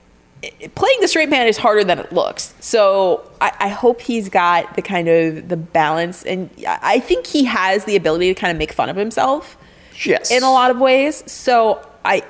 playing 0.74 1.00
the 1.00 1.09
straight 1.09 1.28
man 1.28 1.46
is 1.46 1.57
harder 1.57 1.85
than 1.85 1.98
it 1.98 2.12
looks. 2.12 2.54
So 2.61 3.28
I, 3.40 3.52
I 3.61 3.68
hope 3.68 4.00
he's 4.00 4.28
got 4.28 4.74
the 4.76 4.83
kind 4.83 5.09
of 5.09 5.48
the 5.48 5.57
balance, 5.57 6.22
and 6.24 6.50
I 6.66 6.78
I 6.83 7.00
think 7.00 7.26
he 7.26 7.44
has 7.44 7.85
the 7.85 7.96
ability 7.96 8.33
to 8.33 8.38
kind 8.40 8.50
of 8.50 8.57
make 8.59 8.72
fun 8.72 8.88
of 8.88 8.96
himself 8.96 9.57
Yes. 10.04 10.30
in 10.30 10.42
a 10.42 10.50
lot 10.50 10.70
of 10.70 10.78
ways. 10.78 11.22
So 11.30 11.87
I 12.04 12.22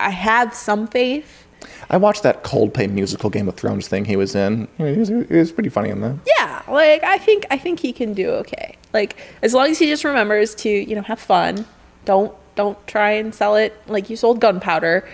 I 0.00 0.10
have 0.10 0.54
some 0.54 0.86
faith. 0.86 1.44
I 1.88 1.96
watched 1.96 2.22
that 2.24 2.42
Coldplay 2.44 2.90
musical 2.90 3.30
Game 3.30 3.48
of 3.48 3.54
Thrones 3.54 3.86
thing 3.88 4.04
he 4.04 4.16
was 4.16 4.34
in. 4.34 4.66
He 4.76 4.82
was, 4.84 5.08
he 5.08 5.14
was 5.36 5.52
pretty 5.52 5.68
funny 5.70 5.90
in 5.90 6.00
that. 6.00 6.16
Yeah, 6.38 6.62
like 6.68 7.02
I 7.04 7.18
think 7.18 7.46
I 7.50 7.58
think 7.58 7.80
he 7.80 7.92
can 7.92 8.12
do 8.14 8.30
okay. 8.30 8.76
Like 8.92 9.16
as 9.42 9.54
long 9.54 9.70
as 9.70 9.78
he 9.78 9.86
just 9.86 10.04
remembers 10.04 10.54
to 10.56 10.68
you 10.68 10.94
know 10.96 11.02
have 11.02 11.20
fun. 11.20 11.66
Don't 12.04 12.32
don't 12.54 12.78
try 12.86 13.10
and 13.12 13.34
sell 13.34 13.56
it 13.56 13.74
like 13.88 14.08
you 14.10 14.16
sold 14.16 14.40
gunpowder. 14.40 15.06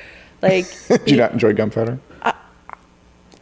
Like 0.42 0.66
Did 0.88 1.11
you 1.11 1.16
not 1.16 1.33
enjoy 1.33 1.53
Gunpowder? 1.55 1.99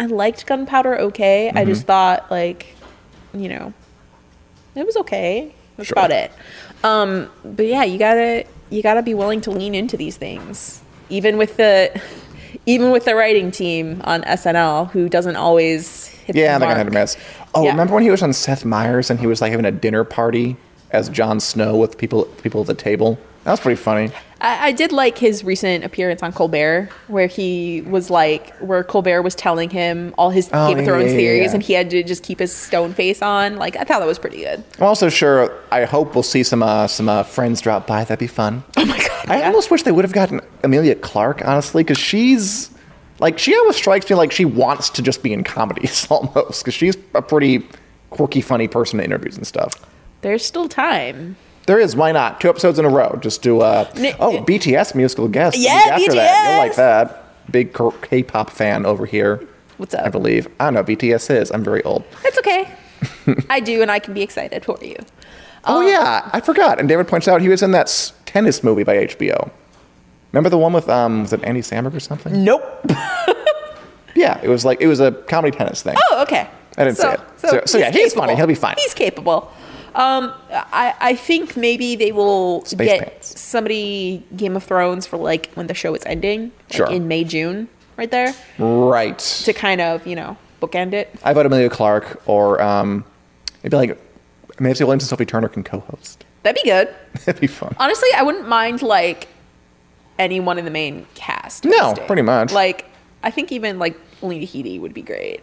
I 0.01 0.07
liked 0.07 0.47
Gunpowder 0.47 0.99
okay. 0.99 1.53
I 1.55 1.65
just 1.67 1.87
thought 1.87 2.31
like, 2.31 2.75
you 3.35 3.49
know, 3.51 3.73
it 4.75 4.87
was 4.87 4.97
okay. 4.97 5.55
That's 5.77 5.89
Sure. 5.89 5.93
about 5.99 6.11
it. 6.11 6.33
Um, 6.83 7.31
but 7.45 7.67
yeah, 7.67 7.85
you 7.85 7.99
gotta 7.99 8.47
you 8.71 8.83
gotta 8.83 9.03
be 9.03 9.13
willing 9.15 9.41
to 9.43 9.51
lean 9.51 9.75
into 9.75 9.97
these 9.99 10.17
things, 10.17 10.81
even 11.11 11.37
with 11.37 11.57
the 11.59 12.01
even 12.67 12.91
with 12.91 13.05
the 13.05 13.15
writing 13.15 13.51
team 13.51 14.01
on 14.05 14.23
SNL 14.23 14.91
who 14.91 15.09
doesn't 15.09 15.37
always 15.37 16.07
hit 16.07 16.35
Yeah, 16.35 16.55
the 16.55 16.61
they're 16.61 16.75
gonna 16.75 16.75
mark. 16.75 16.79
have 16.79 16.87
to 16.87 16.93
miss. 16.93 17.17
Oh, 17.55 17.65
Yeah. 17.65 17.71
remember 17.73 17.95
when 17.95 18.03
he 18.03 18.11
was 18.11 18.23
on 18.23 18.33
Seth 18.33 18.65
Meyers 18.65 19.11
and 19.11 19.21
he 19.21 19.27
was 19.27 19.41
like 19.43 19.51
having 19.51 19.67
a 19.67 19.71
dinner 19.71 20.03
party 20.05 20.57
as 20.93 21.09
Jon 21.11 21.41
Snow 21.41 21.77
with 21.77 21.99
people 21.99 22.25
people 22.43 22.63
at 22.63 22.67
the 22.69 22.75
table? 22.75 23.19
That 23.45 23.53
was 23.53 23.61
pretty 23.61 23.81
funny. 23.81 24.11
I, 24.43 24.69
I 24.69 24.73
did 24.73 24.93
like 24.93 25.19
his 25.19 25.45
recent 25.45 25.85
appearance 25.85 26.23
on 26.23 26.33
Colbert, 26.33 26.89
where 27.09 27.27
he 27.27 27.83
was 27.83 28.11
like, 28.11 28.55
where 28.59 28.83
Colbert 28.85 29.23
was 29.23 29.35
telling 29.35 29.71
him 29.71 30.15
all 30.19 30.31
his 30.31 30.49
Oh, 30.53 30.69
Game 30.69 30.79
of 30.79 30.85
Thrones 30.85 31.11
yeah, 31.13 31.17
theories, 31.19 31.47
yeah. 31.49 31.55
and 31.55 31.63
he 31.63 31.73
had 31.75 31.91
to 31.91 32.03
just 32.03 32.23
keep 32.23 32.39
his 32.39 32.55
stone 32.55 32.93
face 32.95 33.23
on. 33.23 33.57
Like, 33.57 33.77
I 33.77 33.85
thought 33.85 34.01
that 34.01 34.07
was 34.07 34.19
pretty 34.19 34.39
good. 34.39 34.63
I'm 34.79 34.85
also 34.85 35.09
sure. 35.09 35.53
I 35.71 35.85
hope 35.85 36.15
we'll 36.15 36.23
see 36.23 36.43
some 36.43 36.63
uh, 36.63 36.87
some 36.87 37.09
uh, 37.09 37.23
friends 37.23 37.61
drop 37.61 37.87
by. 37.87 38.05
That'd 38.05 38.19
be 38.19 38.27
fun. 38.27 38.63
Oh 38.77 38.85
my 38.85 38.99
god! 38.99 39.31
I 39.31 39.43
almost 39.43 39.71
wish 39.71 39.83
they 39.85 39.93
would 39.93 40.05
have 40.05 40.13
gotten 40.13 40.41
Emilia 40.65 40.95
Clarke, 40.95 41.43
honestly, 41.47 41.83
because 41.83 41.99
she's 41.99 42.71
like 43.21 43.39
she 43.39 43.55
always 43.55 43.77
strikes 43.77 44.09
me 44.09 44.17
like 44.17 44.33
she 44.33 44.45
wants 44.47 44.89
to 44.91 45.03
just 45.03 45.23
be 45.23 45.33
in 45.33 45.45
comedies 45.45 46.07
almost, 46.11 46.63
because 46.63 46.75
she's 46.75 46.97
a 47.15 47.23
pretty 47.23 47.67
quirky, 48.11 48.41
funny 48.41 48.69
person 48.69 49.01
in 49.01 49.05
interviews 49.07 49.37
and 49.37 49.47
stuff. 49.47 49.75
There's 50.23 50.45
still 50.45 50.69
time. 50.69 51.37
There 51.71 51.79
is. 51.79 51.95
Why 51.95 52.11
not? 52.11 52.41
Two 52.41 52.49
episodes 52.49 52.81
in 52.81 52.85
a 52.85 52.89
row. 52.89 53.17
Just 53.23 53.43
do. 53.43 53.61
Uh, 53.61 53.89
Ni- 53.97 54.13
oh, 54.19 54.43
BTS 54.45 54.97
musical 54.97 55.29
guest. 55.29 55.57
Yeah, 55.57 55.71
after 55.93 56.13
that. 56.15 56.49
You'll 56.51 56.59
like 56.59 56.75
that. 56.75 57.25
Big 57.49 57.73
K- 57.73 57.91
K-pop 58.03 58.51
fan 58.51 58.85
over 58.85 59.07
here. 59.07 59.47
What's 59.77 59.95
up? 59.95 60.05
I 60.05 60.09
believe. 60.09 60.49
I 60.59 60.65
don't 60.65 60.75
know. 60.75 60.83
BTS 60.83 61.31
is. 61.41 61.53
I'm 61.53 61.63
very 61.63 61.85
old. 61.85 62.03
It's 62.25 62.37
okay. 62.39 62.69
I 63.49 63.61
do, 63.61 63.83
and 63.83 63.89
I 63.91 64.01
can 64.01 64.15
be 64.15 64.23
excited 64.23 64.65
for 64.65 64.79
you. 64.83 64.97
Oh 65.65 65.81
yeah, 65.81 66.29
I 66.33 66.41
forgot. 66.41 66.81
And 66.81 66.89
David 66.89 67.07
points 67.07 67.29
out 67.29 67.41
he 67.41 67.49
was 67.49 67.63
in 67.63 67.71
that 67.71 68.13
tennis 68.27 68.65
movie 68.65 68.83
by 68.83 68.97
HBO. 69.07 69.53
Remember 70.33 70.51
the 70.51 70.59
one 70.59 70.73
with 70.73 70.89
um 70.89 71.21
was 71.23 71.33
it 71.33 71.45
Andy 71.45 71.61
Samberg 71.61 71.95
or 71.95 72.01
something? 72.01 72.43
Nope. 72.45 72.65
Yeah, 74.17 74.41
it 74.43 74.49
was 74.49 74.65
like 74.65 74.81
it 74.81 74.87
was 74.89 74.99
a 75.01 75.13
comedy 75.13 75.57
tennis 75.57 75.83
thing. 75.83 75.97
Oh, 76.11 76.23
okay. 76.23 76.49
I 76.77 76.85
didn't 76.85 76.99
see 76.99 77.07
it. 77.07 77.21
So- 77.37 77.63
so 77.65 77.79
yeah, 77.79 77.91
he's 77.93 78.13
funny. 78.13 78.35
He'll 78.35 78.47
be 78.49 78.55
fine. 78.57 78.75
He's 78.77 78.93
capable. 78.93 79.51
Um, 79.95 80.33
I, 80.51 80.95
I 81.01 81.15
think 81.17 81.57
maybe 81.57 81.97
they 81.97 82.13
will 82.13 82.65
Space 82.65 82.87
get 82.89 83.01
pants. 83.09 83.41
somebody 83.41 84.25
Game 84.37 84.57
of 84.57 84.65
Thrones 84.65 85.07
for 85.07 85.17
like 85.17 85.51
when 85.55 85.67
the 85.67 85.75
show 85.75 85.95
is 85.95 86.03
ending, 86.07 86.53
like 86.69 86.77
Sure. 86.77 86.87
in 86.91 87.09
May 87.09 87.25
June, 87.25 87.69
right 87.97 88.11
there, 88.11 88.35
Right. 88.59 89.19
to 89.19 89.53
kind 89.53 89.81
of 89.81 90.07
you 90.07 90.17
know 90.17 90.37
bookend 90.63 90.93
it. 90.93 91.15
I 91.25 91.33
vote 91.33 91.47
Emilia 91.47 91.71
Clarke 91.71 92.21
or 92.27 92.61
um, 92.63 93.05
maybe 93.63 93.77
like 93.77 94.01
Maisie 94.61 94.85
Williams 94.85 95.05
and 95.05 95.09
Sophie 95.11 95.25
Turner 95.27 95.49
can 95.49 95.65
co-host. 95.65 96.25
That'd 96.43 96.63
be 96.63 96.69
good. 96.71 96.95
That'd 97.25 97.41
be 97.41 97.47
fun. 97.47 97.75
Honestly, 97.79 98.09
I 98.17 98.23
wouldn't 98.23 98.49
mind 98.49 98.83
like 98.83 99.29
anyone 100.19 100.59
in 100.59 100.65
the 100.65 100.71
main 100.71 101.07
cast. 101.15 101.65
No, 101.65 101.79
hosting. 101.89 102.07
pretty 102.07 102.23
much. 102.23 102.53
Like 102.53 102.87
I 103.23 103.31
think 103.31 103.53
even 103.53 103.79
like 103.79 103.99
Lena 104.23 104.47
Headey 104.47 104.81
would 104.81 104.95
be 104.95 105.03
great. 105.03 105.41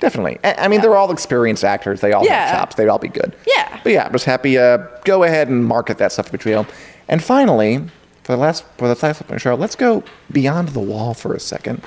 Definitely. 0.00 0.38
I 0.42 0.64
I 0.64 0.68
mean, 0.68 0.80
they're 0.80 0.96
all 0.96 1.12
experienced 1.12 1.62
actors. 1.64 2.00
They 2.00 2.12
all 2.12 2.24
Yeah. 2.24 2.46
have 2.48 2.58
chops. 2.58 2.74
They'd 2.76 2.88
all 2.88 2.98
be 2.98 3.08
good. 3.08 3.34
But 3.82 3.92
yeah, 3.92 4.06
I'm 4.06 4.12
just 4.12 4.24
happy. 4.24 4.58
Uh, 4.58 4.78
go 5.04 5.24
ahead 5.24 5.48
and 5.48 5.64
market 5.64 5.98
that 5.98 6.12
stuff 6.12 6.30
HBO. 6.30 6.68
And 7.08 7.22
finally, 7.22 7.78
for 8.22 8.32
the 8.32 8.38
last 8.38 8.64
for 8.78 8.92
the 8.92 8.98
last 9.00 9.40
show, 9.40 9.54
let's 9.54 9.76
go 9.76 10.04
beyond 10.30 10.70
the 10.70 10.80
wall 10.80 11.14
for 11.14 11.34
a 11.34 11.40
second. 11.40 11.82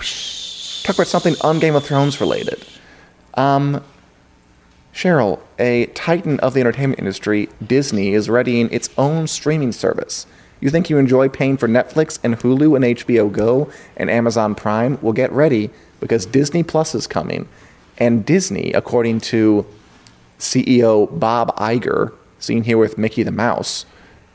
Talk 0.83 0.95
about 0.95 1.07
something 1.07 1.35
on 1.41 1.59
Game 1.59 1.75
of 1.75 1.85
Thrones 1.85 2.19
related. 2.19 2.65
Um, 3.35 3.83
Cheryl, 4.93 5.39
a 5.59 5.87
titan 5.87 6.39
of 6.39 6.53
the 6.53 6.61
entertainment 6.61 6.99
industry, 6.99 7.49
Disney 7.65 8.13
is 8.13 8.29
readying 8.29 8.71
its 8.71 8.89
own 8.97 9.27
streaming 9.27 9.71
service. 9.71 10.25
You 10.61 10.69
think 10.69 10.89
you 10.89 10.97
enjoy 10.97 11.27
paying 11.27 11.57
for 11.57 11.67
Netflix 11.67 12.17
and 12.23 12.37
Hulu 12.37 12.75
and 12.75 12.85
HBO 12.85 13.29
Go 13.29 13.69
and 13.97 14.09
Amazon 14.09 14.55
Prime? 14.55 14.97
Well, 15.01 15.11
get 15.11 15.31
ready 15.33 15.69
because 15.99 16.25
Disney 16.25 16.63
Plus 16.63 16.95
is 16.95 17.07
coming. 17.07 17.47
And 17.97 18.25
Disney, 18.25 18.71
according 18.71 19.19
to 19.21 19.65
CEO 20.39 21.19
Bob 21.19 21.55
Iger, 21.57 22.13
seen 22.39 22.63
here 22.63 22.77
with 22.77 22.97
Mickey 22.97 23.23
the 23.23 23.31
Mouse. 23.31 23.85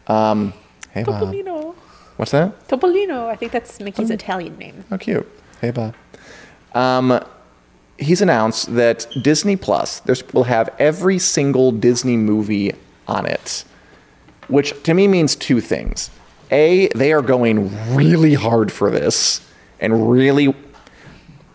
Um, 0.07 0.53
hey, 0.91 1.05
Bob. 1.05 1.23
Topolino. 1.23 1.75
What's 2.17 2.33
that? 2.33 2.69
Topolino. 2.69 3.29
I 3.29 3.37
think 3.37 3.53
that's 3.53 3.81
Mickey's 3.81 4.11
Italian 4.11 4.59
name. 4.59 4.85
Oh, 4.91 4.99
cute. 4.99 5.27
Hey, 5.61 5.71
Bob. 5.71 5.95
Um, 6.75 7.25
he's 7.99 8.23
announced 8.23 8.75
that 8.75 9.07
Disney 9.23 9.57
Plus 9.57 10.01
there's, 10.01 10.27
will 10.33 10.45
have 10.45 10.75
every 10.79 11.19
single 11.19 11.73
Disney 11.73 12.17
movie 12.17 12.73
on 13.07 13.27
it, 13.27 13.65
which 14.49 14.81
to 14.85 14.95
me 14.95 15.07
means 15.07 15.37
two 15.37 15.61
things. 15.61 16.11
A, 16.51 16.89
they 16.89 17.13
are 17.13 17.23
going 17.23 17.95
really 17.95 18.35
hard 18.35 18.73
for 18.73 18.91
this, 18.91 19.41
and 19.79 20.11
really, 20.11 20.55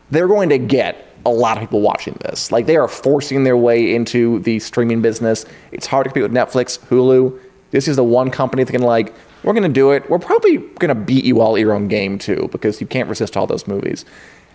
they're 0.10 0.28
going 0.28 0.50
to 0.50 0.58
get 0.58 1.15
a 1.26 1.30
lot 1.30 1.58
of 1.58 1.62
people 1.62 1.82
watching 1.82 2.18
this. 2.22 2.52
Like 2.52 2.66
they 2.66 2.78
are 2.78 2.88
forcing 2.88 3.44
their 3.44 3.58
way 3.58 3.94
into 3.96 4.40
the 4.40 4.60
streaming 4.60 5.02
business. 5.02 5.46
It's 5.72 5.88
hard 5.88 6.06
to 6.06 6.10
compete 6.10 6.24
with 6.24 6.34
Netflix, 6.34 6.80
Hulu. 6.88 7.40
This 7.72 7.88
is 7.88 7.96
the 7.96 8.04
one 8.04 8.30
company 8.32 8.64
that 8.64 8.72
gonna 8.72 8.86
like, 8.86 9.14
we're 9.44 9.54
gonna 9.54 9.70
do 9.70 9.92
it. 9.92 10.10
We're 10.10 10.20
probably 10.20 10.58
gonna 10.80 10.96
beat 10.96 11.26
you 11.26 11.42
all 11.42 11.58
your 11.58 11.74
own 11.74 11.88
game 11.88 12.20
too, 12.20 12.48
because 12.52 12.80
you 12.80 12.88
can't 12.88 13.10
resist 13.10 13.36
all 13.36 13.48
those 13.48 13.68
movies. 13.68 14.06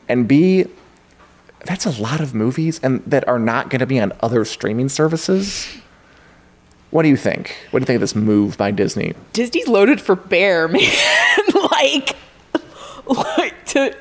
And 0.08 0.26
B, 0.28 0.66
that's 1.64 1.86
a 1.86 2.00
lot 2.00 2.20
of 2.20 2.34
movies 2.34 2.80
and 2.82 3.02
that 3.04 3.26
are 3.28 3.38
not 3.38 3.68
gonna 3.68 3.86
be 3.86 3.98
on 3.98 4.12
other 4.20 4.44
streaming 4.44 4.88
services. 4.88 5.76
What 6.90 7.02
do 7.02 7.08
you 7.08 7.16
think? 7.16 7.56
What 7.70 7.80
do 7.80 7.82
you 7.82 7.86
think 7.86 7.96
of 7.96 8.00
this 8.00 8.14
move 8.16 8.56
by 8.56 8.70
Disney? 8.72 9.14
Disney's 9.32 9.68
loaded 9.68 10.00
for 10.00 10.16
bear, 10.16 10.66
man. 10.68 10.82
like, 11.72 12.16
like 13.06 13.64
to 13.66 13.96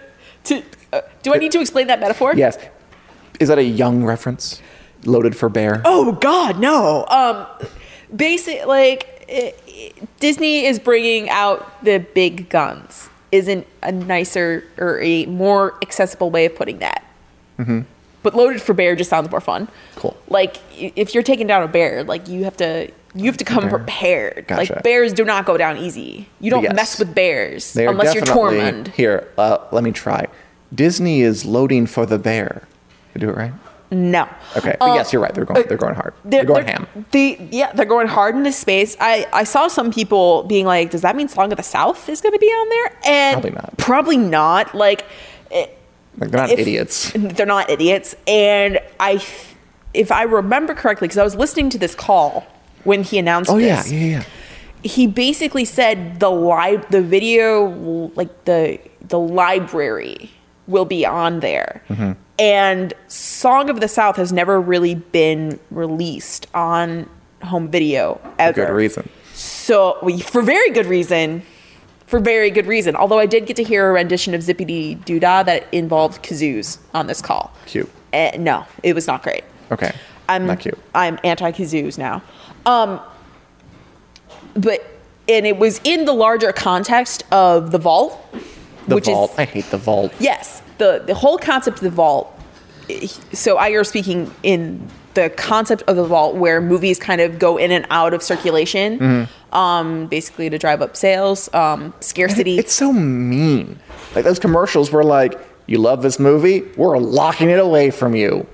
to. 0.45 0.63
Uh, 0.91 1.02
do 1.23 1.34
I 1.34 1.38
need 1.38 1.52
to 1.52 1.60
explain 1.62 1.88
that 1.88 1.99
metaphor? 1.99 2.34
Yes. 2.36 2.58
Is 3.39 3.47
that 3.49 3.58
a 3.58 3.63
young 3.63 4.04
reference? 4.04 4.62
Loaded 5.06 5.36
for 5.36 5.47
bear? 5.49 5.82
Oh 5.86 6.12
God, 6.13 6.60
no. 6.60 7.06
Um, 7.08 7.45
basic 8.15 8.65
like 8.65 9.15
Disney 10.19 10.65
is 10.65 10.78
bringing 10.80 11.30
out 11.30 11.84
the 11.84 11.99
big 11.99 12.49
guns. 12.49 13.10
Isn't 13.32 13.65
a 13.84 13.91
nicer 13.91 14.63
or 14.78 14.99
a 15.02 15.25
more 15.28 15.78
accessible 15.82 16.32
way 16.32 16.45
of 16.45 16.56
putting 16.56 16.80
that? 16.80 17.06
But 18.21 18.36
loaded 18.36 18.62
for 18.62 18.73
bear 18.73 18.95
just 18.97 19.10
sounds 19.10 19.30
more 19.32 19.39
fun. 19.39 19.67
Mm-hmm. 19.67 19.99
Cool. 19.99 20.17
Like 20.28 20.58
if 20.78 21.13
you're 21.13 21.23
taking 21.23 21.47
down 21.47 21.63
a 21.63 21.67
bear, 21.69 22.04
like 22.04 22.28
you 22.28 22.43
have 22.43 22.58
to 22.58 22.91
you 23.15 23.25
have 23.25 23.38
to 23.38 23.43
come 23.45 23.62
Bear. 23.62 23.69
prepared. 23.78 24.45
Gotcha. 24.47 24.73
Like 24.73 24.84
bears 24.84 25.13
do 25.13 25.23
not 25.25 25.45
go 25.45 25.58
down 25.58 25.78
easy. 25.78 26.28
You 26.41 26.52
don't 26.52 26.63
Yes. 26.63 26.75
mess 26.75 26.99
with 26.99 27.15
bears 27.15 27.75
unless 27.75 28.13
you're 28.13 28.23
Tormund. 28.23 28.89
Here, 28.89 29.28
uh, 29.38 29.60
let 29.71 29.84
me 29.84 29.91
try. 29.91 30.28
Disney 30.73 31.21
is 31.21 31.45
loading 31.45 31.86
for 31.88 32.05
the 32.05 32.19
bear. 32.19 32.67
Did 33.13 33.23
I 33.23 33.25
do 33.25 33.29
it 33.32 33.38
right? 33.38 33.53
No. 33.91 34.27
Okay, 34.55 34.75
but 34.79 34.91
Uh, 34.91 34.93
yes, 34.93 35.12
you're 35.12 35.21
right. 35.21 35.34
They're 35.34 35.45
going. 35.45 35.63
They're 35.67 35.77
going 35.77 35.95
hard. 35.95 36.13
They're, 36.23 36.45
going 36.45 36.67
ham. 36.67 36.86
They, 37.10 37.38
yeah, 37.51 37.71
they're 37.73 37.88
going 37.88 38.08
hard 38.08 38.36
in 38.36 38.43
this 38.43 38.55
space. 38.55 38.95
I, 38.99 39.27
I 39.34 39.43
saw 39.43 39.67
some 39.67 39.91
people 39.91 40.43
being 40.43 40.67
like, 40.67 40.91
"Does 40.91 41.01
that 41.01 41.15
mean 41.15 41.27
Song 41.27 41.51
of 41.51 41.58
the 41.58 41.63
South 41.63 42.08
is 42.08 42.21
going 42.21 42.34
to 42.34 42.39
be 42.39 42.45
on 42.47 42.69
there?" 42.69 42.91
And 43.05 43.34
Probably 43.41 43.51
not. 43.51 43.77
Probably 43.77 44.17
not. 44.17 44.75
Like, 44.75 45.05
it, 45.49 45.75
Like 46.19 46.29
they're 46.29 46.39
not 46.41 46.51
if- 46.51 46.60
idiots. 46.60 47.12
They're 47.15 47.47
not 47.47 47.71
idiots. 47.71 48.15
And 48.27 48.79
I, 48.99 49.23
if 49.95 50.12
I 50.12 50.21
remember 50.21 50.75
correctly, 50.75 51.08
because 51.08 51.17
I 51.17 51.23
was 51.23 51.34
listening 51.36 51.71
to 51.71 51.79
this 51.79 51.95
call 51.95 52.45
when 52.84 53.01
he 53.01 53.17
announced 53.17 53.49
Oh 53.49 53.58
yeah, 53.58 53.82
this, 53.82 53.91
yeah, 53.91 53.99
yeah. 54.05 54.23
he 54.84 55.08
basically 55.08 55.65
said 55.65 56.19
the 56.19 56.29
li- 56.29 56.79
the 56.91 57.01
video 57.01 58.12
like 58.15 58.45
the 58.45 58.77
the 59.01 59.17
library 59.19 60.29
will 60.69 60.86
be 60.86 61.05
on 61.05 61.39
there 61.41 61.82
Mm-hmm. 61.89 62.12
and 62.38 62.93
song 63.08 63.69
of 63.69 63.79
the 63.82 63.88
south 63.88 64.15
has 64.15 64.32
never 64.32 64.60
really 64.62 64.95
been 64.95 65.60
released 65.71 66.47
on 66.53 67.10
home 67.43 67.67
video 67.69 68.19
ever 68.38 68.65
Good 68.65 68.73
reason. 68.73 69.10
so 69.34 69.97
we- 70.03 70.19
for 70.21 70.41
very 70.41 70.69
good 70.71 70.86
reason 70.86 71.41
for 72.08 72.19
very 72.19 72.49
good 72.51 72.65
reason 72.65 72.95
although 72.95 73.19
i 73.19 73.25
did 73.25 73.45
get 73.45 73.55
to 73.58 73.63
hear 73.63 73.89
a 73.89 73.93
rendition 73.93 74.34
of 74.34 74.41
Zip-a-Dee-Doo-Dah 74.43 75.43
that 75.43 75.67
involved 75.71 76.23
kazoos 76.23 76.77
on 76.93 77.08
this 77.08 77.21
call 77.21 77.51
Cute. 77.65 77.89
uh, 78.13 78.32
no 78.39 78.65
it 78.84 78.93
was 78.93 79.05
not 79.08 79.21
great 79.23 79.43
Okay. 79.71 79.91
I'm 80.27 80.45
not 80.47 80.60
cute. 80.60 80.77
I'm 80.95 81.17
anti 81.23 81.51
kazoos 81.51 81.97
now. 81.99 82.21
Um, 82.65 82.99
but 84.55 84.84
and 85.27 85.45
it 85.45 85.58
was 85.58 85.79
in 85.84 86.05
the 86.05 86.13
larger 86.13 86.51
context 86.51 87.23
of 87.32 87.71
the 87.71 87.77
vault, 87.77 88.19
The 88.88 88.95
which 88.95 89.05
vault. 89.05 89.32
is 89.34 89.39
I 89.39 89.45
hate 89.45 89.65
the 89.71 89.77
vault. 89.77 90.12
yes, 90.19 90.59
the 90.80 91.04
the 91.06 91.13
whole 91.13 91.38
concept 91.38 91.78
of 91.78 91.84
the 91.84 91.89
vault. 91.92 92.36
So 93.34 93.58
Iger 93.58 93.86
speaking 93.86 94.34
in 94.42 94.88
the 95.13 95.30
concept 95.30 95.84
of 95.88 95.96
the 95.96 96.04
vault, 96.04 96.36
where 96.36 96.60
movies 96.62 96.98
kind 97.00 97.22
of 97.22 97.38
go 97.39 97.58
in 97.58 97.72
and 97.72 97.86
out 97.92 98.13
of 98.13 98.24
circulation, 98.24 99.00
Mm-hmm. 99.00 99.56
um, 99.56 100.08
basically 100.08 100.50
to 100.50 100.58
drive 100.58 100.82
up 100.82 100.96
sales, 100.98 101.54
um, 101.54 101.94
scarcity. 102.00 102.58
It's 102.58 102.74
so 102.74 102.92
mean. 102.92 103.80
Like 104.15 104.24
those 104.26 104.39
commercials 104.39 104.92
were 104.92 105.04
like, 105.04 105.39
"You 105.68 105.78
love 105.78 106.02
this 106.02 106.20
movie? 106.20 106.63
We're 106.78 106.98
locking 106.98 107.50
it 107.52 107.60
away 107.60 107.92
from 107.92 108.15
you." 108.15 108.48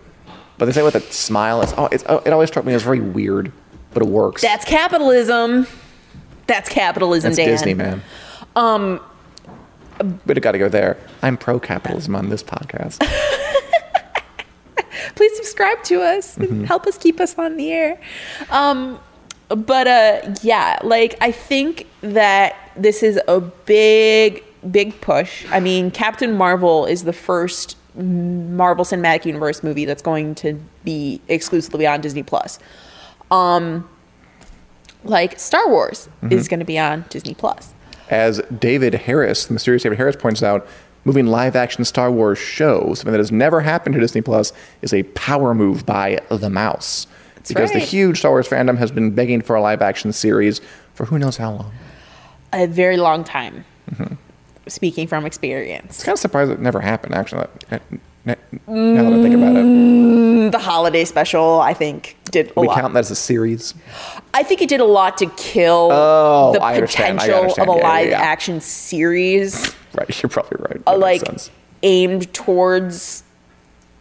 But 0.57 0.65
they 0.65 0.71
say 0.71 0.81
it 0.81 0.85
with 0.85 0.95
a 0.95 1.01
smile. 1.11 1.61
It's, 1.61 1.73
oh, 1.77 1.87
it's 1.91 2.03
oh, 2.07 2.21
it 2.25 2.31
always 2.31 2.49
struck 2.49 2.65
me 2.65 2.73
as 2.73 2.83
very 2.83 3.01
weird, 3.01 3.51
but 3.93 4.01
it 4.03 4.07
works. 4.09 4.41
That's 4.41 4.63
capitalism. 4.65 5.67
That's 6.47 6.69
capitalism, 6.69 7.29
That's 7.31 7.37
Dan. 7.37 7.47
Disney, 7.49 7.73
man. 7.73 8.01
Um, 8.55 9.01
we'd 10.25 10.37
have 10.37 10.41
got 10.43 10.51
to 10.53 10.59
go 10.59 10.69
there. 10.69 10.97
I'm 11.21 11.37
pro 11.37 11.59
capitalism 11.59 12.15
on 12.15 12.29
this 12.29 12.43
podcast. 12.43 12.99
please 15.15 15.35
subscribe 15.37 15.81
to 15.83 16.01
us 16.01 16.35
Mm-hmm. 16.37 16.63
help 16.65 16.85
us 16.87 16.97
keep 16.97 17.19
us 17.19 17.37
on 17.37 17.57
the 17.57 17.71
air 17.71 17.99
um 18.49 18.99
but 19.49 19.87
uh 19.87 20.33
yeah 20.41 20.79
like 20.83 21.15
i 21.21 21.31
think 21.31 21.87
that 22.01 22.55
this 22.75 23.03
is 23.03 23.19
a 23.27 23.39
big 23.39 24.43
big 24.71 24.99
push 25.01 25.45
i 25.51 25.59
mean 25.59 25.91
captain 25.91 26.33
marvel 26.35 26.85
is 26.85 27.03
the 27.03 27.13
first 27.13 27.77
marvel 27.95 28.83
cinematic 28.83 29.25
universe 29.25 29.63
movie 29.63 29.85
that's 29.85 30.01
going 30.01 30.33
to 30.35 30.59
be 30.83 31.21
exclusively 31.29 31.85
on 31.87 32.01
disney 32.01 32.23
plus 32.23 32.57
um 33.31 33.87
like 35.03 35.39
star 35.39 35.69
wars 35.69 36.09
Mm-hmm. 36.23 36.33
is 36.33 36.47
going 36.47 36.59
to 36.59 36.65
be 36.65 36.79
on 36.79 37.05
disney 37.09 37.35
plus 37.35 37.73
As 38.09 38.41
David 38.59 38.93
Harris, 38.93 39.45
the 39.45 39.53
mysterious 39.53 39.83
David 39.83 39.97
Harris, 39.97 40.15
points 40.15 40.43
out, 40.43 40.67
moving 41.05 41.27
live 41.27 41.55
action 41.55 41.85
Star 41.85 42.11
Wars 42.11 42.37
show, 42.37 42.93
something 42.93 43.11
that 43.11 43.19
has 43.19 43.31
never 43.31 43.61
happened 43.61 43.93
to 43.95 44.01
Disney 44.01 44.21
Plus, 44.21 44.53
is 44.81 44.93
a 44.93 45.03
power 45.03 45.53
move 45.53 45.85
by 45.85 46.19
the 46.29 46.49
mouse. 46.49 47.07
because 47.47 47.71
the 47.71 47.79
huge 47.79 48.19
Star 48.19 48.31
Wars 48.31 48.47
fandom 48.47 48.77
has 48.77 48.91
been 48.91 49.11
begging 49.11 49.41
for 49.41 49.55
a 49.55 49.61
live 49.61 49.81
action 49.81 50.11
series 50.13 50.61
for 50.93 51.05
who 51.05 51.19
knows 51.19 51.37
how 51.37 51.51
long. 51.51 51.71
a 52.53 52.67
very 52.67 52.97
long 52.97 53.23
time 53.23 53.65
Mm-hmm. 53.91 54.15
speaking 54.67 55.05
from 55.07 55.27
experience 55.27 55.97
It's 55.97 56.03
Kind 56.03 56.13
of 56.15 56.19
surprised 56.19 56.49
it 56.49 56.59
never 56.59 56.79
happened, 56.81 57.13
actually. 57.13 57.45
Now 57.69 57.77
that 58.25 59.13
I 59.13 59.21
think 59.21 59.35
about 59.35 59.55
it, 59.55 60.51
the 60.51 60.57
holiday 60.59 61.05
special 61.05 61.59
i 61.61 61.73
think 61.75 62.17
did 62.31 62.51
a 62.57 62.61
we 62.61 62.67
lot 62.67 62.79
count 62.79 62.93
that 62.95 62.99
as 63.01 63.11
a 63.11 63.15
series. 63.15 63.75
I 64.35 64.43
think 64.43 64.61
it 64.61 64.69
did 64.69 64.81
a 64.81 64.85
lot 64.85 65.17
to 65.19 65.27
kill 65.37 65.89
Oh, 65.91 66.51
the 66.53 66.61
I 66.61 66.79
potential 66.79 67.45
of 67.45 67.57
a 67.57 67.71
Yeah, 67.71 67.77
yeah, 67.77 67.83
live 67.87 68.09
yeah. 68.09 68.19
action 68.21 68.61
series 68.61 69.73
Right, 69.93 70.21
you're 70.21 70.29
probably 70.29 70.57
right. 70.69 70.81
uh, 70.85 70.97
like 70.97 71.21
aimed 71.83 72.33
towards 72.33 73.23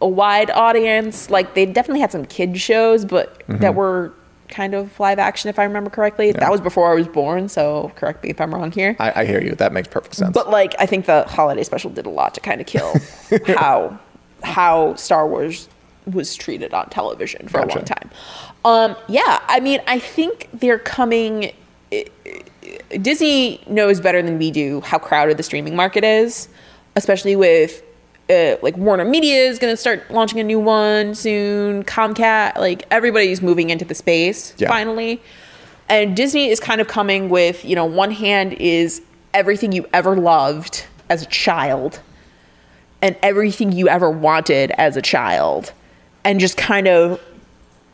a 0.01 0.07
wide 0.07 0.49
audience. 0.51 1.29
Like 1.29 1.53
they 1.55 1.65
definitely 1.65 2.01
had 2.01 2.11
some 2.11 2.25
kid 2.25 2.59
shows, 2.59 3.05
but 3.05 3.39
Mm-hmm. 3.47 3.61
that 3.61 3.75
were 3.75 4.11
kind 4.49 4.73
of 4.75 4.99
live 4.99 5.17
action, 5.19 5.49
if 5.49 5.57
I 5.57 5.63
remember 5.63 5.89
correctly. 5.89 6.31
That 6.31 6.51
was 6.51 6.61
before 6.61 6.91
I 6.91 6.95
was 6.95 7.07
born, 7.07 7.47
so 7.49 7.91
correct 7.95 8.23
me 8.23 8.29
if 8.29 8.39
I'm 8.41 8.53
wrong 8.53 8.71
here. 8.71 8.95
I, 8.99 9.21
I 9.21 9.25
hear 9.25 9.41
you. 9.41 9.55
That 9.55 9.71
makes 9.73 9.87
perfect 9.87 10.15
sense. 10.15 10.33
But 10.33 10.49
like, 10.49 10.75
I 10.79 10.85
think 10.85 11.05
the 11.05 11.23
holiday 11.23 11.63
special 11.63 11.89
did 11.91 12.05
a 12.05 12.09
lot 12.09 12.33
to 12.35 12.41
kind 12.41 12.59
of 12.61 12.67
kill 12.67 12.93
how 13.47 13.97
how 14.43 14.93
Star 14.95 15.27
Wars 15.27 15.67
was 16.11 16.35
treated 16.35 16.73
on 16.73 16.89
television 16.89 17.47
for 17.47 17.59
a 17.59 17.65
long 17.67 17.83
time. 17.85 18.09
Um, 18.63 18.95
yeah, 19.07 19.41
I 19.47 19.59
mean, 19.59 19.81
I 19.87 19.99
think 19.99 20.49
they're 20.53 20.79
coming. 20.79 21.51
Disney 23.01 23.61
knows 23.67 23.99
better 23.99 24.21
than 24.21 24.37
we 24.39 24.51
do 24.51 24.81
how 24.81 24.97
crowded 24.97 25.37
the 25.37 25.43
streaming 25.43 25.75
market 25.75 26.03
is, 26.03 26.49
especially 26.95 27.35
with 27.35 27.81
uh, 28.29 28.55
like 28.61 28.75
Warner 28.77 29.05
Media 29.05 29.43
is 29.45 29.59
going 29.59 29.71
to 29.71 29.77
start 29.77 30.09
launching 30.09 30.39
a 30.39 30.43
new 30.43 30.59
one 30.59 31.13
soon. 31.15 31.83
Comcast, 31.83 32.57
like 32.57 32.85
everybody's 32.91 33.41
moving 33.41 33.69
into 33.69 33.85
the 33.85 33.95
space 33.95 34.53
Yeah. 34.57 34.67
finally, 34.67 35.21
and 35.89 36.15
Disney 36.15 36.49
is 36.49 36.59
kind 36.59 36.81
of 36.81 36.87
coming 36.87 37.29
with 37.29 37.63
you 37.63 37.75
know 37.75 37.85
one 37.85 38.11
hand 38.11 38.53
is 38.53 39.01
everything 39.33 39.71
you 39.71 39.85
ever 39.93 40.15
loved 40.15 40.85
as 41.09 41.21
a 41.21 41.27
child, 41.27 41.99
and 43.01 43.15
everything 43.21 43.71
you 43.71 43.87
ever 43.87 44.09
wanted 44.09 44.71
as 44.71 44.97
a 44.97 45.01
child, 45.03 45.71
and 46.25 46.39
just 46.41 46.57
kind 46.57 46.87
of 46.87 47.21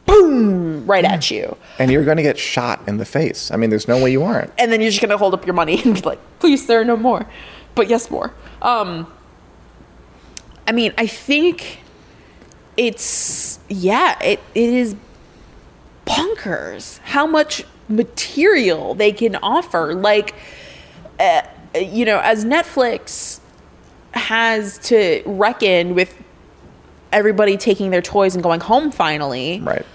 boom 0.07 0.87
right 0.87 1.05
at 1.05 1.29
you. 1.29 1.55
and 1.77 1.91
you're 1.91 2.03
going 2.03 2.17
to 2.17 2.23
get 2.23 2.37
shot 2.39 2.81
in 2.87 2.97
the 2.97 3.05
face. 3.05 3.51
I 3.51 3.57
mean, 3.57 3.69
there's 3.69 3.87
no 3.87 4.01
way 4.03 4.11
you 4.11 4.23
aren't. 4.23 4.51
and 4.57 4.71
then 4.71 4.81
you're 4.81 4.89
just 4.89 5.01
gonna 5.01 5.17
hold 5.17 5.33
up 5.35 5.45
your 5.45 5.53
money 5.53 5.79
and 5.83 5.93
be 5.93 6.01
like, 6.01 6.19
"Please, 6.39 6.65
there 6.65 6.81
are 6.81 6.85
no 6.85 6.97
more." 6.97 7.27
But 7.75 7.87
yes, 7.87 8.09
more. 8.09 8.33
Um, 8.61 9.05
I 10.67 10.71
mean, 10.71 10.93
I 10.97 11.07
think 11.07 11.79
it's 12.77 13.59
yeah, 13.69 14.17
it 14.21 14.39
it 14.55 14.69
is 14.69 14.95
bonkers 16.05 16.99
how 16.99 17.27
much 17.27 17.63
material 17.87 18.95
they 18.95 19.11
can 19.11 19.35
offer. 19.37 19.93
Like, 19.93 20.33
uh, 21.19 21.41
you 21.75 22.05
know, 22.05 22.19
as 22.19 22.43
Netflix 22.45 23.39
has 24.13 24.77
to 24.79 25.21
reckon 25.25 25.95
with 25.95 26.20
everybody 27.11 27.57
taking 27.57 27.91
their 27.91 28.01
toys 28.01 28.35
and 28.35 28.43
going 28.43 28.59
home 28.61 28.91
finally 28.91 29.59
Right. 29.61 29.85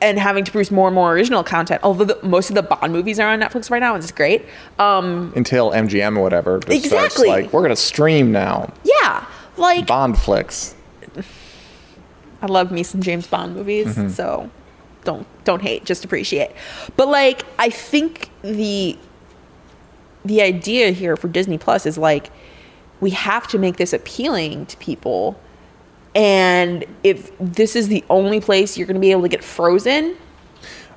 and 0.00 0.18
having 0.18 0.44
to 0.44 0.50
produce 0.52 0.70
more 0.70 0.88
and 0.88 0.94
more 0.94 1.12
original 1.12 1.42
content. 1.42 1.80
Although 1.82 2.04
the, 2.04 2.18
most 2.26 2.50
of 2.50 2.54
the 2.54 2.62
Bond 2.62 2.92
movies 2.92 3.18
are 3.18 3.28
on 3.32 3.40
Netflix 3.40 3.70
right 3.70 3.80
now, 3.80 3.94
and 3.94 4.02
it's 4.02 4.12
great. 4.12 4.44
Um, 4.78 5.32
Until 5.36 5.70
MGM 5.70 6.16
or 6.16 6.22
whatever. 6.22 6.60
Exactly. 6.68 7.28
like, 7.28 7.52
we're 7.52 7.60
going 7.62 7.70
to 7.70 7.76
stream 7.76 8.30
now. 8.32 8.72
yeah, 8.84 9.26
like 9.56 9.86
Bond 9.86 10.18
flicks. 10.18 10.74
I 12.40 12.46
love 12.46 12.70
me 12.70 12.82
some 12.84 13.02
James 13.02 13.26
Bond 13.26 13.54
movies, 13.56 13.86
Mm-hmm. 13.96 14.08
so 14.10 14.48
don't 15.04 15.26
don't 15.44 15.62
hate, 15.62 15.84
just 15.84 16.04
appreciate. 16.04 16.50
But 16.96 17.08
like, 17.08 17.44
I 17.58 17.70
think 17.70 18.30
the 18.42 18.96
the 20.24 20.42
idea 20.42 20.90
here 20.90 21.16
for 21.16 21.26
Disney 21.28 21.58
Plus 21.58 21.86
is 21.86 21.96
like 21.98 22.30
we 23.00 23.10
have 23.10 23.46
to 23.48 23.58
make 23.58 23.76
this 23.76 23.92
appealing 23.92 24.66
to 24.66 24.76
people. 24.76 25.40
And 26.14 26.84
if 27.04 27.30
this 27.38 27.76
is 27.76 27.88
the 27.88 28.04
only 28.10 28.40
place 28.40 28.76
you're 28.76 28.86
going 28.86 28.94
to 28.96 29.00
be 29.00 29.10
able 29.12 29.22
to 29.22 29.28
get 29.28 29.44
Frozen, 29.44 30.16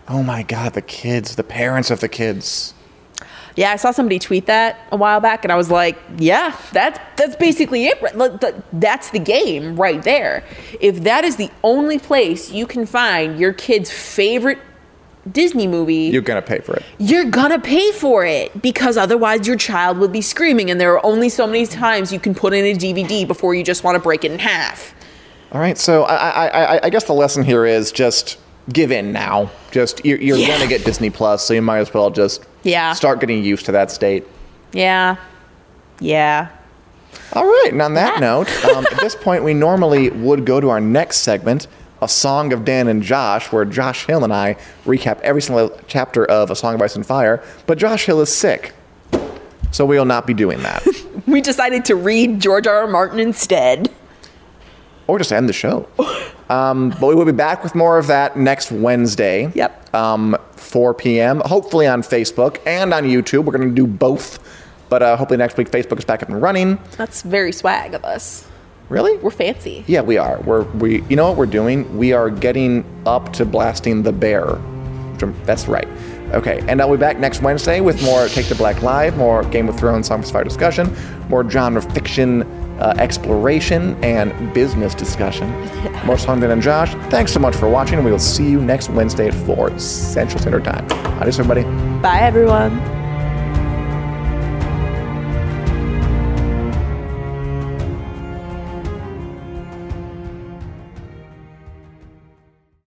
Oh 0.08 0.24
my 0.24 0.44
God, 0.44 0.74
the 0.74 0.82
kids, 0.82 1.36
the 1.36 1.44
parents 1.44 1.90
of 1.92 2.00
the 2.02 2.10
kids. 2.10 2.74
Yeah, 3.56 3.72
I 3.72 3.76
saw 3.76 3.92
somebody 3.92 4.18
tweet 4.18 4.46
that 4.48 4.80
a 4.92 4.96
while 4.98 5.20
back, 5.20 5.44
and 5.46 5.52
I 5.52 5.56
was 5.56 5.70
like, 5.70 5.98
"Yeah, 6.18 6.56
that's 6.74 7.00
that's 7.18 7.36
basically 7.36 7.86
it. 7.86 8.02
right? 8.02 8.16
Like, 8.18 8.40
th- 8.42 8.56
That's 8.74 9.10
the 9.12 9.20
game 9.20 9.76
right 9.80 10.02
there. 10.04 10.44
If 10.80 11.04
that 11.04 11.24
is 11.24 11.36
the 11.36 11.50
only 11.64 12.00
place 12.00 12.50
you 12.52 12.66
can 12.66 12.86
find 12.86 13.40
your 13.40 13.54
kid's 13.54 13.92
favorite 13.92 14.58
Disney 15.32 15.68
movie, 15.68 16.06
You're 16.06 16.22
going 16.24 16.42
to 16.42 16.48
pay 16.48 16.60
for 16.60 16.76
it. 16.76 16.84
you're 16.98 17.26
gonna 17.26 17.60
pay 17.60 17.92
for 17.92 18.26
it 18.26 18.60
because 18.62 18.98
otherwise 18.98 19.46
your 19.48 19.58
child 19.58 19.98
will 20.00 20.08
be 20.08 20.22
screaming, 20.22 20.72
and 20.72 20.82
there 20.82 20.94
are 20.94 21.06
only 21.06 21.30
so 21.30 21.46
many 21.46 21.68
times 21.68 22.12
you 22.12 22.20
can 22.20 22.34
put 22.34 22.54
in 22.54 22.66
a 22.66 22.74
DVD 22.78 23.28
before 23.28 23.54
you 23.54 23.64
just 23.64 23.84
want 23.84 23.96
to 23.96 24.00
break 24.02 24.24
it 24.26 24.32
in 24.32 24.40
half. 24.40 24.96
All 25.52 25.60
right, 25.60 25.78
so 25.78 26.04
I, 26.04 26.16
I, 26.16 26.48
I, 26.76 26.80
I 26.86 26.90
guess 26.90 27.04
the 27.06 27.14
lesson 27.14 27.44
here 27.44 27.66
is 27.66 27.92
just 27.92 28.38
give 28.72 28.92
in 28.92 29.12
now. 29.12 29.52
Just 29.72 30.06
you're, 30.06 30.20
you're 30.22 30.38
Yeah. 30.38 30.48
going 30.48 30.62
to 30.62 30.68
get 30.68 30.86
Disney 30.86 31.10
Plus, 31.10 31.46
so 31.46 31.54
you 31.54 31.62
might 31.62 31.80
as 31.80 31.94
well 31.94 32.10
just 32.10 32.46
Yeah. 32.64 32.94
start 32.94 33.20
getting 33.20 33.44
used 33.44 33.66
to 33.66 33.74
that 33.74 33.92
state. 33.92 34.26
Yeah, 34.72 35.18
yeah. 36.00 36.48
All 37.34 37.44
right, 37.46 37.70
and 37.74 37.82
on 37.82 37.96
that 37.96 38.16
Yeah. 38.16 38.20
note, 38.20 38.66
um, 38.66 38.86
at 38.92 39.00
this 39.02 39.16
point, 39.16 39.44
we 39.44 39.54
normally 39.54 40.10
would 40.10 40.46
go 40.46 40.62
to 40.62 40.70
our 40.70 40.80
next 40.80 41.18
segment, 41.18 41.68
A 42.02 42.08
Song 42.08 42.54
of 42.54 42.64
Dan 42.64 42.88
and 42.88 43.04
Josh, 43.04 43.52
where 43.52 43.66
Josh 43.66 44.06
Hill 44.08 44.24
and 44.24 44.34
I 44.34 44.56
recap 44.86 45.20
every 45.22 45.42
single 45.42 45.78
chapter 45.88 46.24
of 46.26 46.50
A 46.50 46.56
Song 46.56 46.76
of 46.76 46.82
Ice 46.82 46.96
and 46.96 47.06
Fire, 47.06 47.44
but 47.68 47.78
Josh 47.78 48.06
Hill 48.06 48.22
is 48.22 48.34
sick, 48.34 48.72
so 49.72 49.86
we 49.86 49.98
will 49.98 50.06
not 50.06 50.26
be 50.26 50.34
doing 50.34 50.64
that. 50.64 50.86
We 51.28 51.40
decided 51.40 51.86
to 51.86 51.96
read 51.96 52.40
George 52.42 52.66
R. 52.68 52.80
R. 52.82 52.88
Martin 52.88 53.20
instead. 53.20 53.90
Or 55.08 55.18
just 55.18 55.32
end 55.32 55.50
the 55.50 55.54
show. 55.54 55.88
Um, 56.52 56.90
but 57.00 57.08
we 57.08 57.16
will 57.16 57.24
be 57.24 57.32
back 57.32 57.64
with 57.64 57.76
more 57.76 57.98
of 57.98 58.08
that 58.08 58.36
next 58.36 58.74
Wednesday. 58.74 59.50
Yep. 59.56 59.96
Um, 59.96 60.38
4 60.58 60.94
p.m. 60.94 61.42
Hopefully 61.46 61.88
on 61.88 62.02
Facebook 62.02 62.60
and 62.66 62.94
on 62.94 63.06
YouTube. 63.06 63.46
We're 63.46 63.58
going 63.58 63.70
to 63.70 63.74
do 63.74 63.88
both. 63.88 64.38
But 64.90 65.02
uh, 65.02 65.16
hopefully 65.16 65.38
next 65.38 65.56
week 65.56 65.72
Facebook 65.72 65.98
is 66.00 66.04
back 66.04 66.22
up 66.22 66.28
and 66.28 66.42
running. 66.42 66.78
That's 66.98 67.22
very 67.22 67.54
swag 67.54 67.94
of 67.94 68.04
us. 68.04 68.46
Really? 68.90 69.16
We're 69.20 69.32
fancy. 69.32 69.86
Yeah, 69.88 70.02
we 70.02 70.18
are. 70.18 70.42
We're 70.42 70.64
we. 70.64 71.02
You 71.04 71.16
know 71.16 71.30
what 71.30 71.38
we're 71.38 71.46
doing? 71.46 71.98
We 71.98 72.12
are 72.12 72.30
getting 72.30 72.84
up 73.06 73.32
to 73.34 73.46
blasting 73.46 74.04
the 74.04 74.12
bear. 74.12 74.60
That's 75.46 75.70
right. 75.70 75.88
Okay, 76.34 76.62
and 76.68 76.82
I'll 76.82 76.92
be 76.92 76.98
back 76.98 77.18
next 77.18 77.42
Wednesday 77.42 77.80
with 77.80 78.04
more 78.04 78.28
Take 78.28 78.48
the 78.48 78.56
Black 78.56 78.82
Live, 78.82 79.16
more 79.16 79.44
Game 79.46 79.70
of 79.70 79.78
Thrones 79.78 80.08
Song 80.08 80.22
of 80.22 80.30
Fire 80.30 80.44
discussion, 80.44 80.94
more 81.30 81.50
genre 81.50 81.82
fiction 81.82 82.42
uh, 82.82 82.94
exploration 82.98 84.02
and 84.04 84.54
business 84.54 84.94
discussion. 84.94 85.50
More 86.06 86.18
Songden 86.18 86.52
and 86.52 86.62
Josh. 86.62 86.94
Thanks 87.10 87.32
so 87.32 87.40
much 87.40 87.56
for 87.56 87.70
watching. 87.70 88.04
We 88.04 88.12
will 88.12 88.20
see 88.20 88.50
you 88.50 88.62
next 88.62 88.90
Wednesday 88.90 89.28
at 89.28 89.34
4 89.34 89.78
Central 89.80 90.40
Standard 90.40 90.66
Time. 90.66 90.86
Adios, 91.20 91.40
everybody. 91.40 91.64
Bye, 92.02 92.22
everyone. 92.22 93.01